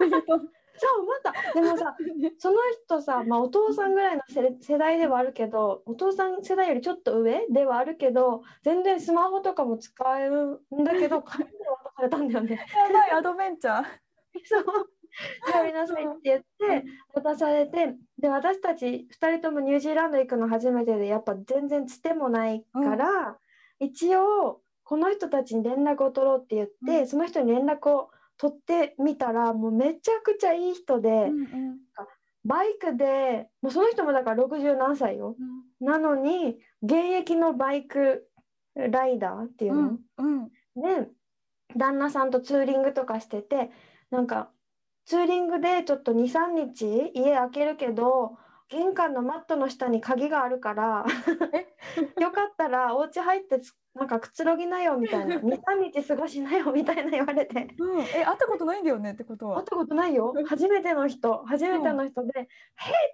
[0.77, 1.97] そうまたでもさ
[2.39, 11.23] その人さ、まあ、お父さんぐらいの世世代ではあるけどお父さん世代よりちょっと上ではあるけど全然スマホとかも使えるんだけど
[12.05, 12.55] れたんだよね。
[12.55, 13.85] やばいアドベンチャー。
[14.45, 14.65] そう。
[15.53, 23.39] 頼りなさいって言って渡されてで私たち2人ともニュージーランド行くの初めてでやっぱ全然つてもないから、
[23.79, 27.07] 一応この人たちに連絡を取ろうって言って、うん。
[27.07, 31.79] その人に連絡を取ってみたらもうめちゃくちゃいい人で、うん
[32.47, 35.35] バイクでもうその人もだから60何歳よ。
[35.81, 35.87] うん。
[35.87, 38.29] なのに現役のバイク
[38.75, 40.49] ライダーっていううの、んうん。
[40.49, 41.09] で
[41.77, 43.71] 旦那さんとツーリングとかしてて
[44.11, 44.53] なんか
[45.07, 51.05] ツーリングでちょっと23日家開けるけど玄関のマットの下に鍵があるから
[52.21, 55.37] よかったらお家入ってつなんかくつろぎなよみたいな。
[55.39, 57.69] 23日過ごしなよみたいな言われて。
[57.79, 59.13] うん、え会ったことないんだよね？
[59.13, 59.59] ってことは。
[59.59, 60.35] 会ったことないよ。
[60.47, 61.45] 初めての人。
[61.45, 62.49] 初めての人で「へーっ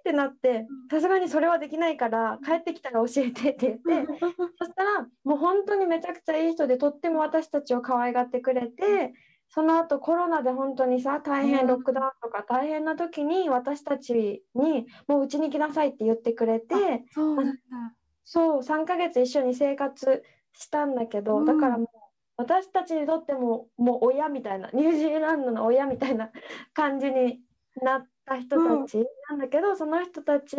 [0.03, 4.11] てなってさすがにそれはできないから帰ってきたら教えてって言って。
[4.57, 9.13] そしたらもう本当にめちゃくちゃいい人でとっても私たちを可愛がってくれて
[9.53, 17.45] その後コロナで本当にさ大うん変ロックダウンとか大変な時に私たちにもううちに来なさいって言ってくれてそう。
[18.23, 21.87] そう3ヶ月一緒に生活したんだけど、うんだからもう
[22.37, 26.31] 私たちにとってももう親みたいなニュージーランドの親みたいな
[26.73, 27.41] 感じに
[27.81, 30.55] なった人たちなんだけど、その人たち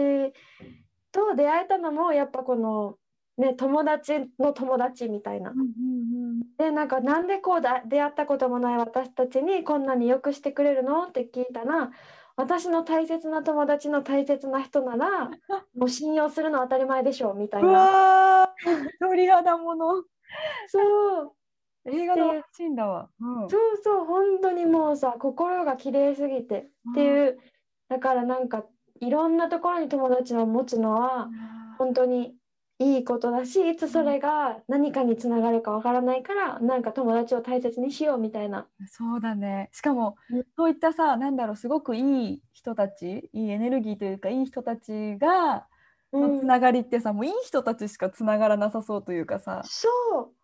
[1.10, 2.98] と出会えたのもやっぱこの、
[3.42, 5.50] ね、友達の友達みたいな。
[5.50, 5.58] うん。
[5.58, 11.04] うんでなんかなんでこうだ出会ったこともない私たちにこんなによくしてくれるの？
[11.08, 11.90] って聞いたら
[12.36, 15.30] 私の大切な友達の大切な人なら
[15.76, 18.54] もう信用するのは当たり前でしょうみたいな。
[19.00, 20.04] 鳥肌もの。
[20.68, 21.32] そう。
[21.84, 23.08] 映画のシーンだわ。
[23.20, 23.50] うん。
[23.50, 26.70] そうそう本当にもうさ心が綺麗すぎて。
[26.90, 27.40] っていう。
[27.88, 28.64] だからなんか
[29.00, 31.28] いろんなところに友達を持つのは
[31.76, 32.36] 本当に
[32.82, 38.66] いいことだしいつそれが何かにつながるかわからないからなんか友達を大切にしようみたいな。
[38.88, 39.70] そうだね。
[39.72, 45.66] しかもうん、そういったさ、なんだろう、すごくいい人たち、いいエネルギーというか、いい人たちが、
[46.12, 49.88] つながりってさ、もういい人たちしかつながらなさそうというかさ、そ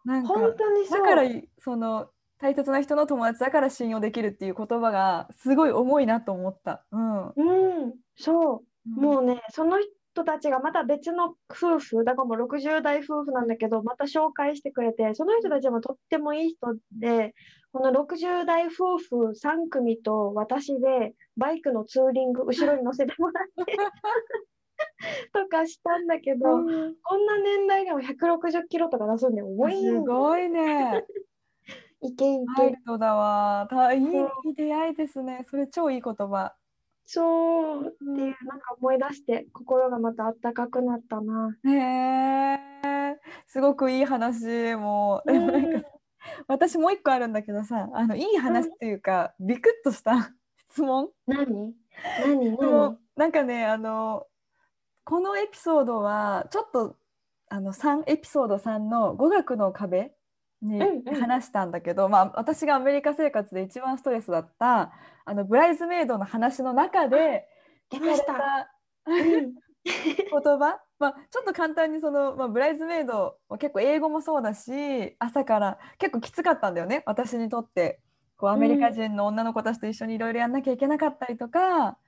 [0.04, 1.22] うなんか、本当にそうだから、
[1.58, 6.84] その、大切な人の友達だから信用できるっていう言葉がすごい重いなと思った。
[6.92, 7.26] うん。
[7.30, 9.76] うんそうもううねその
[10.18, 17.34] 人たちがまた別の夫婦だからもう60代夫婦なんだけどまた紹介してくれてその人たちもとってもいい人で
[17.72, 23.76] この60代夫婦3組と私でバイクのツーリング後ろに乗せてもらって
[25.32, 26.66] とかしたんだけど、ん
[27.02, 31.04] こんな年代でも160キロとか出すんでウィーンすごいね。
[32.00, 33.68] いけいけワイルドだわ。
[33.92, 35.44] いい出会いですね。
[35.48, 36.54] それ超いい言葉。
[37.10, 41.56] そうっていうなんか思い出して心がまたあったかくなったな。
[41.64, 43.16] へえ、
[43.46, 45.22] すごくいい話も。
[45.26, 45.80] う、でもなん。
[45.82, 45.88] か
[46.48, 50.34] 私もう一個あるんだけどさ、あのいい話っていうか、ビクッとした
[50.70, 51.08] 質問。
[51.26, 51.46] 何？
[51.46, 51.72] 何？
[52.40, 54.26] で何もなんかね、あの
[55.04, 56.96] このエピソードはちょっと
[57.48, 60.12] あの3エピソード3の語学の壁
[60.62, 61.20] にうんうん。
[61.20, 64.92] 話したんだけど、まあ私がアメリカ生活で一番ストレスだった
[65.24, 67.46] あのブライズメイドの話の中で
[67.90, 68.70] 出ました。
[69.84, 78.00] 言葉、まあ、ちょっと簡単にその、まあ、ブライズメイドは結構英語もそうだし朝から結構きつかったんだよね私にとって。
[78.38, 81.98] こうアメリカ人の女の子たちと一緒にいろいろやんなきゃいけなかったりとか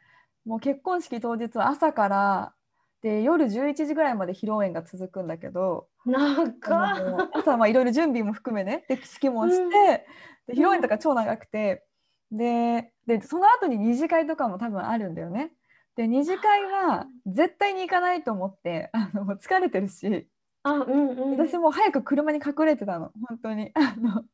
[0.45, 2.55] もう結婚式当日は朝から
[3.03, 10.07] で夜11時ぐらいまで披露宴が続くんだけどなんか、朝はいろいろ準備も含めねで式もして、うんで
[10.53, 11.85] 披露宴とか超長くて
[12.33, 15.53] ででその後に二次会とかも多分あるんだよね。
[15.97, 20.27] で二次会は絶対に行かないと思ってあのもう疲れてるし
[20.63, 21.39] あ、うんうん。
[21.39, 24.25] 私もう早く車に隠れてたの本当にあの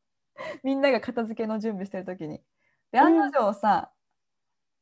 [0.63, 2.41] みんなが片付けの準備してる時に。
[2.91, 3.91] で案の定さ、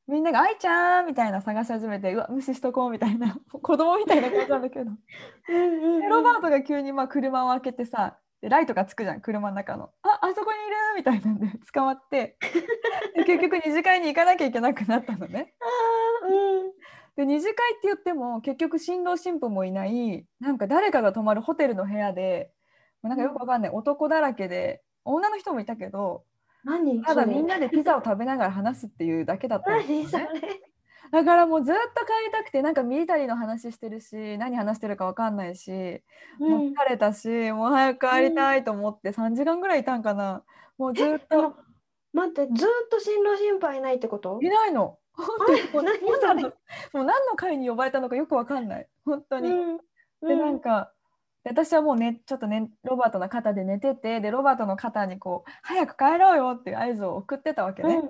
[0.08, 4.92] みんなが「愛ちゃん!」みたいな探し始めてうわ無視しとこうみたいな 子供みたいな感じなんだけど
[6.10, 12.38] ロバートが急にまあ車を開けてさでライトがつくじゃん車の中の「ああそこにいる!」みたいなんで 捕まって
[13.16, 15.54] で結局二次会に行かなきゃいけなくなったのね。
[17.16, 22.52] で二次会って言っても結局新郎新婦もいないなんか誰かが泊まるホテルの部屋で
[23.02, 26.26] なんかよくわかんない男だらけで女の人もいたけど
[26.66, 27.02] 何？
[27.04, 30.28] ただみんなでピザを食べながら話すっていうだけだったんですね。
[31.12, 35.70] だからもうずっと帰りたくてなんかミリタリーの話してるし何話してるかわかんないし
[36.40, 40.44] もう疲れたしもう早く帰りたいと思って3時間ぐらいいたんかな。
[40.78, 41.56] もうずっでとも
[42.12, 44.40] 待ってずーっと新郎新婦はいないってこと？
[44.42, 44.98] いないの。
[45.14, 46.44] 本当に。
[46.44, 46.52] も
[47.02, 48.88] う何の会に呼ばれたのかよくわかんない。
[49.06, 49.50] 本当に。
[49.52, 49.78] うん。
[50.28, 50.95] でなんかで
[51.46, 58.02] 私はもうねちょっとねロバートの肩で寝ててでロバートの肩にこう「早く帰ろうよ」っていう合図を送ってたわけね。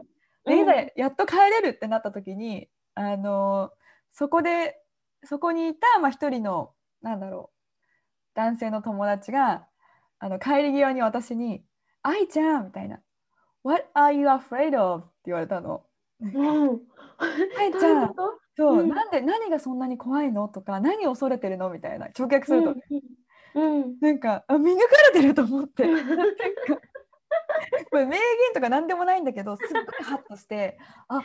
[0.45, 3.71] でいざやっと帰れるってなった時にあの
[4.11, 4.79] そこで
[5.23, 6.71] そこにいたまあ一人の
[7.01, 7.55] なんだろう
[8.35, 9.67] 男性の友達が
[10.19, 11.65] あの帰り際に私に
[12.03, 13.01] 「愛ちゃん」みたいな
[13.65, 15.83] 「What are you afraid of?」って言われたの。
[16.21, 16.69] うん。
[16.69, 16.81] う ん
[17.57, 18.15] 愛ちゃん。
[18.57, 18.89] そう、うん。
[18.89, 20.47] なんで何がそんなに怖いの？
[20.47, 21.69] とか何を恐れてるの？
[21.69, 22.07] みたいな。
[22.17, 22.79] 直訳すると、うん
[23.55, 23.99] うん。
[23.99, 24.81] なんかあ見抜か
[25.13, 25.85] れてると思って。
[27.91, 28.19] これ名言
[28.53, 31.21] とか何でもないんだけどすっごいハッとしてあ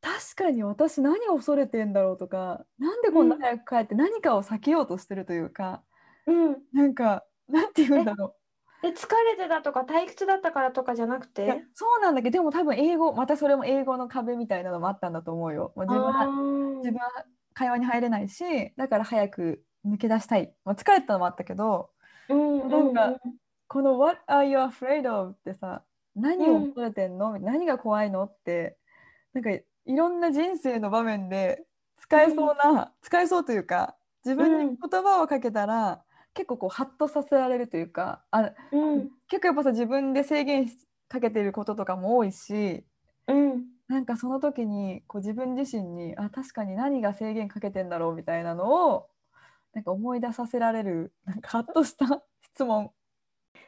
[0.00, 5.82] 確かに私何を恐れてんだろうとかなんでこんな早く帰って何かを避けようとしてるというか、
[6.26, 6.56] うん。
[6.72, 8.34] なんかなんて言うんだろ
[8.82, 11.64] で疲れてたとか退屈だったからとかじゃなくて？
[11.74, 15.72] そうなんだけどでも多分英語またそれも英語の壁みたいなのもあったんだと思うよ。
[15.76, 21.90] 自分は会話に入れないしだから早く抜け出したい、まあ、疲れてたのもあったけど
[22.28, 23.20] うんうんなんか
[23.68, 25.84] この「What are you afraid of?」ってさ
[26.16, 28.24] 何を恐れてんの、何が怖いの？
[28.24, 28.76] って
[29.34, 31.64] なんかいろんな人生の場面で
[31.96, 36.02] 使えそうな、使えそうというか自分に言葉をかけたら、
[36.34, 39.10] 結構こうハッとさせられるというかあうん。
[39.28, 40.76] 結構やっぱさ自分で制限し
[41.08, 42.84] かけてることとかも多いし
[43.28, 43.64] うん。
[43.88, 48.14] なんかその時にこう自分自身にあ確かに何が制限かけてんだろう？
[48.14, 49.08] みたいなのを
[49.78, 52.90] なんか思い出させられる なんかハッとした質問。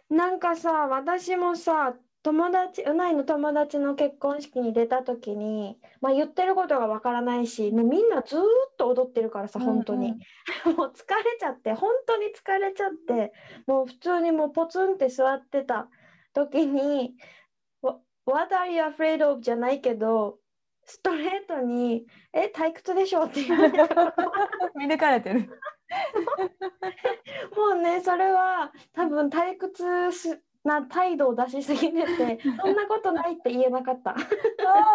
[0.09, 8.45] なんかさ私もさ友達うないの友達の結婚式に出た時に、まあ、言ってることがわからないしもうみんなずーっ
[8.77, 10.13] と踊ってるからさ本当に、
[10.77, 13.33] もう疲れちゃって本当に疲れちゃって
[13.69, 15.89] もう普通にもうポツンって座ってた
[16.35, 17.15] 時に
[17.81, 20.41] 「What are you afraid of?」じゃないけど
[20.85, 24.15] ストレートに「え退屈でしょ?」って言われたから
[24.75, 25.49] 見抜かれてる。
[27.57, 34.11] もうねそれは多分退屈しな態度を出しすぎてて そんなことないって言えなかった。
[34.11, 34.17] あ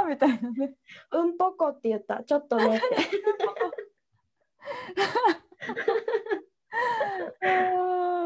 [0.04, 0.76] あみたいなね。
[1.12, 2.86] うんぽこって言ったちょっとねって。
[7.42, 7.48] あ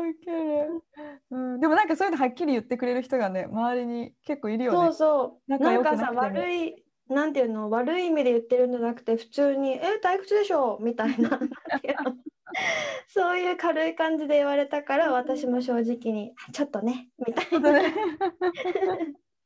[0.02, 0.84] ーウケる、
[1.32, 4.78] うん、でもなんかそういうのはっきり言ってくれる人がね周りに結構いるよね。
[4.88, 5.58] そうそう。
[5.58, 7.70] なんかさ悪いなんていうの？
[7.70, 11.40] 悪い意味で言ってるんじゃなくて普通に「え退屈でしょ?」みたいな
[13.08, 17.72] そういう軽い感じで言われたから私も正直に「ちょっとね」みたいな。
[17.74, 17.94] ね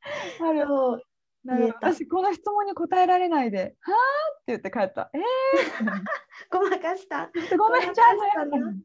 [0.42, 0.68] ある
[1.46, 3.96] 私この質問に答えられないで「はあ?」
[4.40, 5.10] って言って帰った。
[5.14, 5.20] え
[6.52, 7.30] ごまかした。
[7.34, 8.82] ー、ごめんごまかじゃあしたなね。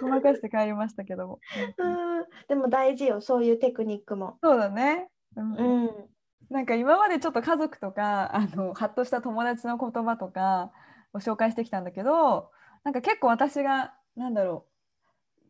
[0.00, 1.40] ごまかして帰りましたけども。
[1.78, 4.38] うんでも大事よそういうテクニックも。
[4.42, 5.08] そうだね。
[5.36, 6.08] うんうん。
[6.50, 10.72] なんか今までちょっと家族とかあのハッとした友達の言葉とか
[11.12, 12.50] を紹介してきたんだけど
[12.84, 14.66] なんか結構私がなんだろ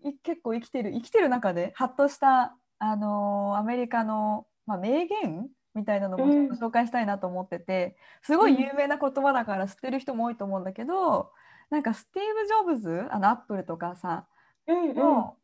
[0.05, 11.31] うい結構生きてる生きてる中でハッとした、あのーアメリカの、まあ、名言みたいなのもちょっと紹介したいなと思ってて、すごい有名な言葉だから知ってる人も多いと思うんだけど
[11.71, 12.27] なんかスティー
[12.67, 14.27] ブ・ジョブズあのアップルとかさ
[14.67, 14.97] うんうん。
[14.97, 15.37] の、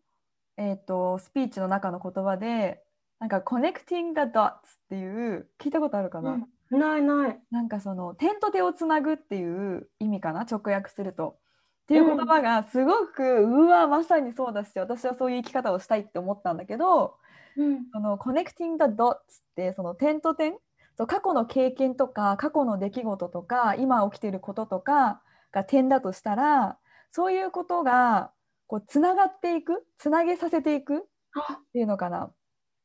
[0.57, 2.83] えー、とスピーチの中の言葉で
[3.21, 4.59] なんか「connecting the dots」っ
[4.89, 7.41] ていう聞いたことあるかな、うんないない。
[7.51, 10.41] なんかその点と手をつなぐっていう意味かな？
[10.41, 11.39] 直訳すると。
[11.85, 17.17] っていう言葉がすごく、うわまさにそうだし私はそういう生き方をしたいって思ったんだけど、
[17.57, 17.87] うん。
[17.93, 20.55] そのコネクティング・ドッツってその点と点
[20.97, 25.21] そう過去の経験とか過去の出来事とか今起きていることとか
[25.53, 26.79] が点だとしたら
[27.11, 28.33] そういうことが
[28.67, 31.01] こうつながっていくつなげさせていくっ
[31.35, 32.33] あていうのかな。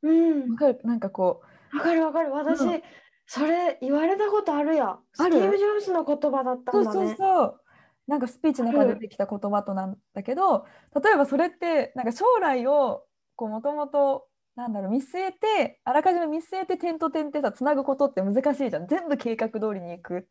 [0.03, 0.51] うん。
[0.51, 0.79] わかる？
[0.83, 1.41] なんかこ
[1.73, 2.31] わかるわかる。
[2.31, 2.81] 私、うん。
[3.27, 4.97] それ言われたことあるや。
[5.19, 5.35] ある。
[5.35, 7.61] スティーブ・ジョブズの言葉だったうんそうだねそうそう
[8.09, 10.65] なんかスピーチの中で出てきた言葉となんだけど
[11.03, 13.03] 例えばそれってなんか将来を
[13.37, 18.87] もともとなんだろう見据えてあらかじめ見据えて点と点ってさつなぐことって難しいじゃん。
[18.87, 20.21] 全部計画通りにいくっ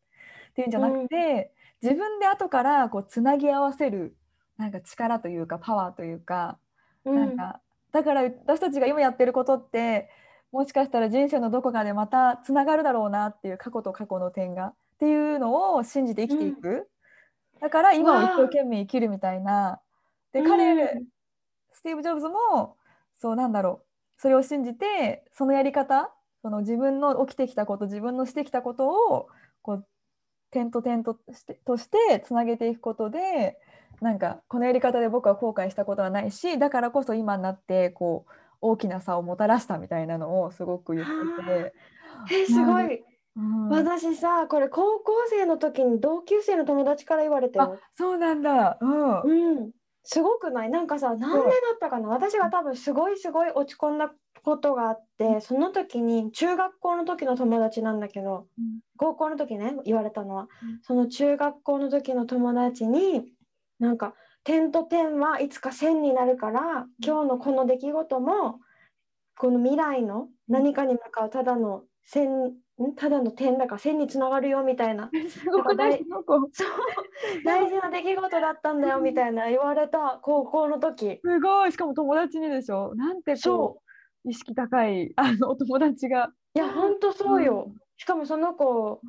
[0.54, 4.16] ていうんじゃなくて、自分で後からこうつなぎ合わせる
[4.58, 6.58] なんか力というかパワーというか
[7.04, 7.60] うなんか
[7.92, 10.10] だから私たちが今やってることって
[10.50, 16.88] もしかしたら人生のどこかでまたつながるだろうなっていう過去と過去の点がっていうのを信じて生きていく、
[17.60, 19.80] だから今を一生懸命生きるみたいな。
[20.32, 21.06] で彼、うん。
[21.72, 22.76] スティーブ・ジョブズも
[23.20, 24.20] そうなんだろう。
[24.20, 29.28] それを信じてそのやり方その自分の起きてきたこと自分のしてきたことを
[29.62, 29.86] こう
[30.50, 33.58] 点と点としてとしてつなげていくことで
[34.00, 41.12] なんかこのやり方で僕は後悔したことはないしだからこそ今になってこう大きな差をもたらしたみたいなのをすごく言って
[41.44, 43.04] て、えすごい、
[43.38, 43.68] うん。
[43.68, 47.58] 私さこれ高校生の時に同級生の友達から言われて
[47.96, 49.20] そうなんだ、うん。
[49.22, 49.70] うん。
[50.02, 50.70] すごくない？
[50.70, 52.08] なんかさ何でだったかな？
[52.08, 54.10] 私が多分すごいすごい落ち込んだ
[54.42, 58.80] ことがあってその時に中学校の時の友達なんだけどうん。
[58.96, 60.48] 高校の時ね言われたのは、うん。
[60.82, 63.26] その中学校の時の友達に
[63.78, 64.14] なんか
[64.44, 68.60] 点と点はいつか線になるから今日のこの出来事も
[69.36, 72.52] この未来の何かに向かうただの線ん
[72.96, 75.10] ただの点だから線につながるよみたいな。
[75.28, 76.04] すごく大事
[77.80, 81.20] な出来事だったんだよみたいな言われた 高校の時。
[81.24, 81.72] すごい。
[81.72, 82.94] しかも友達にでしょ？
[82.94, 83.80] なんてこそ
[84.24, 84.30] う。
[84.30, 86.32] 意識高いあのお友達が。
[86.54, 89.00] いやほんとそうよ、しかもその子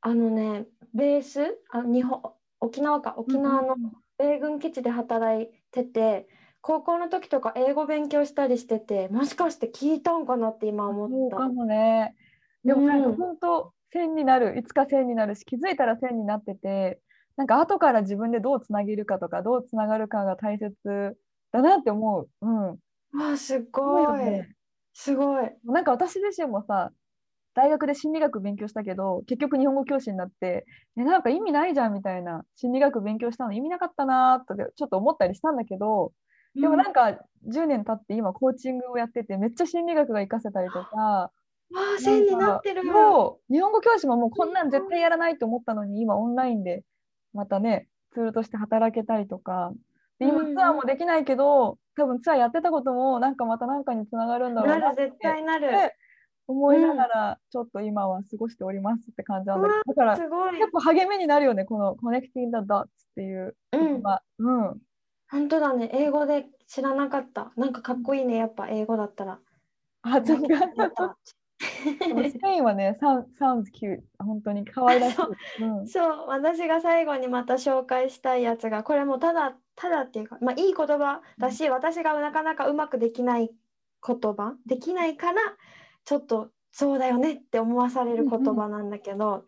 [0.00, 1.58] あのねベース？
[1.70, 2.20] あ日本
[2.60, 3.14] 沖縄か。
[3.16, 3.76] 沖縄の
[4.18, 6.28] 米軍基地で働いてて
[6.60, 11.36] 高校の時とか英語勉強したりしててもしかして聞いたんかなって今思った。
[11.36, 12.14] そうかもね。
[12.64, 13.16] でもなんかうん。
[13.16, 17.00] 本当線になるいつか線になるし気づいたら線になってて
[17.36, 20.74] なんか後から自分でどうつなげるかとかどうつながるかが大切
[21.52, 22.28] だなって思う。
[22.40, 22.78] うん。
[23.12, 24.24] わあすすごい。
[24.24, 24.54] ね。
[24.92, 25.50] すごい。
[25.64, 26.92] なんか私自身もさ
[27.54, 30.64] 大学で心理学勉強したけど結局日本語教師になって、
[30.96, 36.12] ね、なんか意味ないじゃんみたいな心理学勉強したの意味なかったなーとかちょっと思ったりしたんだけど
[36.60, 41.32] でもなんか10年経って今コーチングをやっててめっちゃ心理学が活かせたりとかわ
[41.74, 42.82] あ線になってる。
[42.82, 46.84] そう日本語教師ももうこんなん絶対やらないと思ったのに今オンラインで
[47.32, 49.72] またねツールとして働けたりとか。
[50.18, 50.54] で今うんうん。
[50.54, 55.70] ツアーもできないけど、多分ツアーやってたこともなんかまた何かにつながるんだろうなって絶対なる。
[55.72, 55.92] ね
[56.48, 60.58] 思いながらちょっと今は過ごしておりますって感じなんだけど、だからすごい。
[60.58, 64.22] 結構励みになるよねこの「Connecting the Dots」っていう言葉。
[64.38, 64.80] うん。
[65.30, 65.88] 本当だね。
[65.94, 67.52] 英語で知らなかった。
[67.56, 69.38] なんかかっこいいねやっぱ英語だったら。
[70.02, 70.54] あそうか。
[70.54, 71.14] やったでも
[72.30, 75.18] スペインはね、サウサウンズキュー本当に可愛らしい。
[75.62, 75.82] う。
[75.82, 75.86] ん。
[75.86, 83.50] そう私が最後にまた紹介したいやつがこれもただただっていうか、まあ、いい言葉だし私がなかなかうまくできない
[84.06, 84.54] 言葉？
[84.66, 85.40] できないから
[86.04, 89.44] ちょっとそうだよねって思わされる言葉なんだけど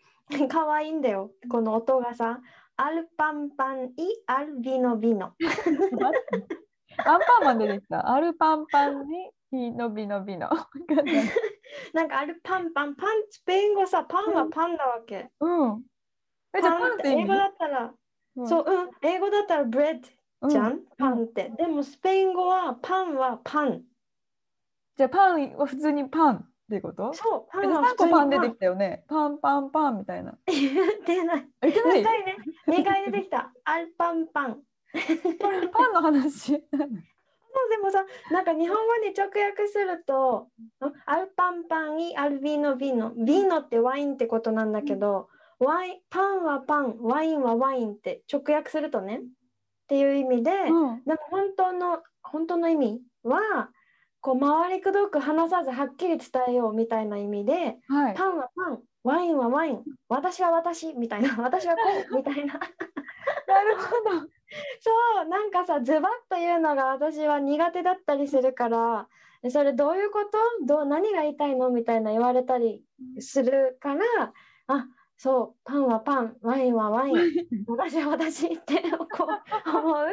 [0.49, 1.33] 可愛いんだよ。
[1.49, 2.41] この音がさ
[2.77, 5.33] Al pan, pan y al vino, vino。
[7.05, 8.09] アンパンマン出てきた？
[8.13, 10.49] Al pan, pan y al vino, vino。
[11.93, 15.31] なんか al pan, pan パンスペイン語さパンはパンだわけ。
[15.41, 15.83] うん。
[16.55, 17.95] え、じゃあパンパンって英語だったら、
[18.37, 18.49] うん。
[18.49, 18.91] そううん。
[19.03, 20.01] 英語だったらブレッ
[20.41, 20.87] ドじゃん、うん。
[20.97, 21.53] パンって。
[21.57, 23.85] でもスペイン語はパンはパン。
[24.97, 27.13] じゃあパンは普通にパンっていうこと？
[27.13, 29.05] そうパえ3ンは普通に個パン出てきたよね。
[29.09, 30.39] パンパンパンみたいな。
[30.47, 31.49] 言ってない？
[31.63, 32.37] え、言ってない2回ね。
[32.69, 33.53] 2回出てきた。
[33.65, 34.63] アルパンパン。
[35.41, 36.65] これパンの話？
[37.69, 40.49] でもさなんか日本語に直訳すると
[40.85, 49.21] んアルパンパンイアルビノビノビノってワインってことなんだけど、ワインパンはパンワインはワインって直訳するとねっ
[49.89, 51.05] ていう意味で、うん。
[51.05, 53.69] でも本当の本当の意味は
[54.21, 58.15] こう回りくどく話さずはっきり伝えようみたいな意味ではい。
[58.15, 62.59] パンはパンワインはワイン私は私みたいな私はこうみたいな
[63.77, 64.29] ほど。
[64.81, 69.09] そうなんかさズバッと言うのが私は苦手だったりするから
[69.43, 70.39] でそれどういうこと？
[70.67, 71.71] どう何が言いたいの？
[71.71, 72.83] みたいな言われたり
[73.19, 74.05] するから
[74.69, 77.17] あそうパンはパンワインはワイン。
[77.67, 78.83] 私は私って
[79.17, 79.27] こ
[79.75, 80.07] う思う？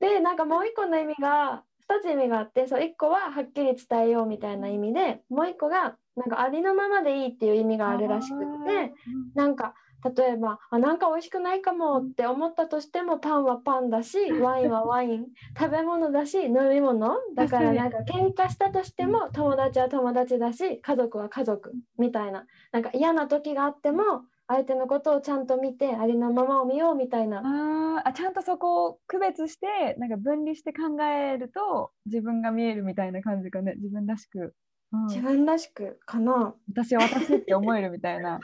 [0.00, 8.92] でなんかもう一個の意味が2つ意味があってそう1個ははっきり伝えようみたいな意味でもう1個がなんかありのままでいいっていう意味があるらしくって
[9.34, 9.74] なんか
[10.16, 15.26] 例えばあなんか美味しくないかもって思ったとしてもパンはパンだしワインはワイン
[15.58, 17.16] 食べ物だし飲み物。
[17.34, 22.46] だからなんか喧嘩したとしても友達は友達だし家族は家族みたいな。
[22.72, 27.38] なんか嫌な時があっても相手のことをちゃんと見てありのままを見ようみたいな。
[27.38, 33.74] ああちゃんとそこを区別してなんか分離して考えると自分が見えるみたいな感じがね。
[33.76, 34.54] 自分らしく、
[34.92, 36.54] うん、自分らしくかな。
[36.68, 38.38] 私は私って思えるみたいな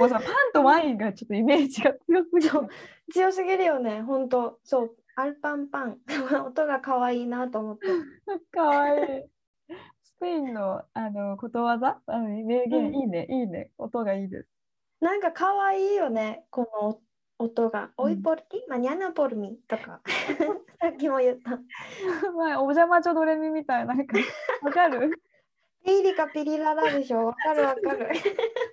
[0.00, 2.68] もうさパンとワインがちょっとイメージが強すぎる。
[3.12, 4.00] 強すぎるよね。
[4.00, 4.58] 本当。
[4.64, 4.96] そう。
[5.14, 5.98] アルパンパン。
[6.46, 7.86] 音が可愛いなと思って。
[8.50, 9.24] 可愛い
[10.02, 12.00] スペインのあのことわざ？
[12.06, 13.26] あの名言、うん、いいね。
[13.28, 13.72] いいね。
[13.76, 14.48] 音がいいです。
[15.00, 16.44] なんか可愛いよね。
[16.50, 16.98] この
[17.38, 18.70] 音が「おいポルティ？
[18.70, 20.00] マニャナポルミ」とか。
[20.80, 21.58] さっきも言った。
[22.32, 23.94] まあ、お邪魔ちょドレミみたいな。
[24.62, 25.10] わかる？
[25.84, 27.26] ピリカピリララでしょ？
[27.28, 28.14] わかるわかる。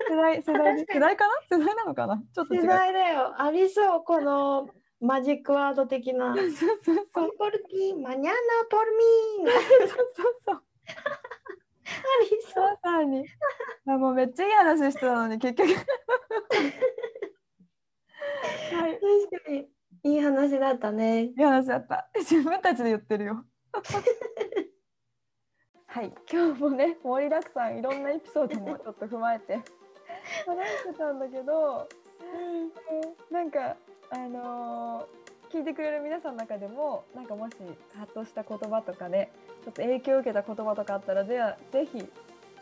[0.09, 1.57] 世代、世代、世代かな？
[1.57, 2.21] 世代なのかな？
[2.33, 3.41] ちょっと世代だよ。
[3.41, 6.35] ありそう、このマジックワード的な。
[6.35, 7.35] そうそうそう。
[7.37, 8.33] ポルティ、マニャナ、
[8.69, 8.91] ポル
[9.43, 9.51] ミー
[9.87, 10.55] そうそうそう。
[10.55, 10.61] あ
[12.29, 12.63] りそう。
[12.83, 13.25] まさに。
[13.87, 15.69] あもうめっちゃいい話してたのに、結局。
[15.69, 15.75] は
[18.89, 18.99] い。
[18.99, 19.69] 確かに。
[20.03, 21.23] いい話だったね。
[21.23, 22.09] いい話だった。
[22.15, 23.45] 自分たちで言ってるよ。
[25.97, 29.55] はい、今日もね盛りだくさんいろんなエピソードもちょっと踏まえて。
[30.45, 31.89] 話してたんだけど、
[33.31, 33.75] うん、なんか
[34.11, 37.55] あのー、聞いてくれる皆さんの中でもなんかもし
[37.95, 39.31] ハッとした言葉とかね
[39.63, 42.05] ちょっと影響を受けた言葉とかあったらではぜひシ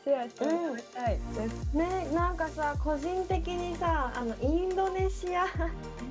[0.09, 1.19] ェアしてもらいたい。
[1.33, 5.45] です、うん、ねなんかさ個人的にさあのインドネシア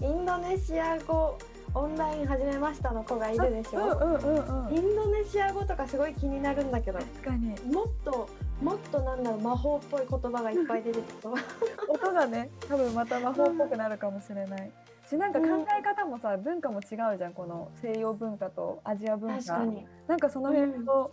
[0.03, 1.39] インドネシア語
[1.77, 7.01] オンライン始めましたの子がいるでしょ、うんうんうん、インドネシア語とかすごい気になるんだけど。
[7.01, 7.49] 確かに。
[7.73, 8.29] もっと
[8.63, 11.35] もっとなんだろう魔法っぽい言葉がいっぱい出てきそう。
[11.91, 14.71] 音がね多分また魔法っぽくなるかもしれない、
[15.09, 15.47] しなんか考
[15.79, 19.67] え方もさ、うん、文化も違うじゃんこの西洋文化とアジア文化。
[20.07, 21.13] なんかその辺と、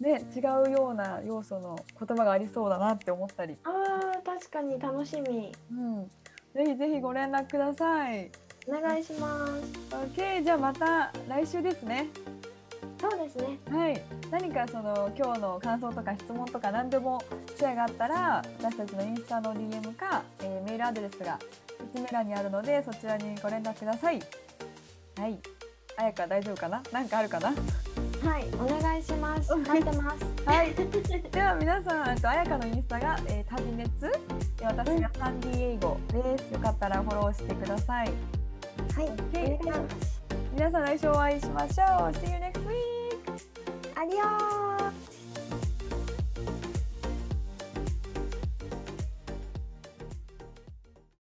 [0.00, 3.58] うん、ね違うような要素の言葉がありそうだなって思ったり。
[3.64, 6.08] あー確かに楽しみ、うん、
[6.54, 8.30] ぜひぜひご連絡ください
[8.68, 9.52] お願いします。
[9.90, 12.08] OK じゃあまた来週ですね。
[13.00, 13.58] そうですね。
[13.70, 14.02] はい。
[14.30, 17.22] 何かその今日の感想とか質問とか何でも
[17.56, 21.38] シェアがあったら私たちのインスタの DM か、えー、メールアドレスが
[21.94, 24.20] 説明欄にあるのでそちらにご連絡ください。
[25.16, 25.38] はい。
[25.96, 26.82] あやか大丈夫かな？
[26.92, 27.48] なんかあるかな？
[27.48, 29.54] はい、お願いします。
[29.54, 30.26] 待ってます。
[30.44, 30.74] はい。
[30.74, 34.12] では皆さん、とあやかのインスタが、えー、旅熱、
[34.60, 36.52] 私がサンディエイゴです。
[36.52, 38.10] よかったらフォローしてください。
[38.98, 39.12] はい。
[40.52, 42.10] 皆さん来週お会いしましょう。
[42.14, 42.74] See you next week!
[43.94, 44.87] アディオ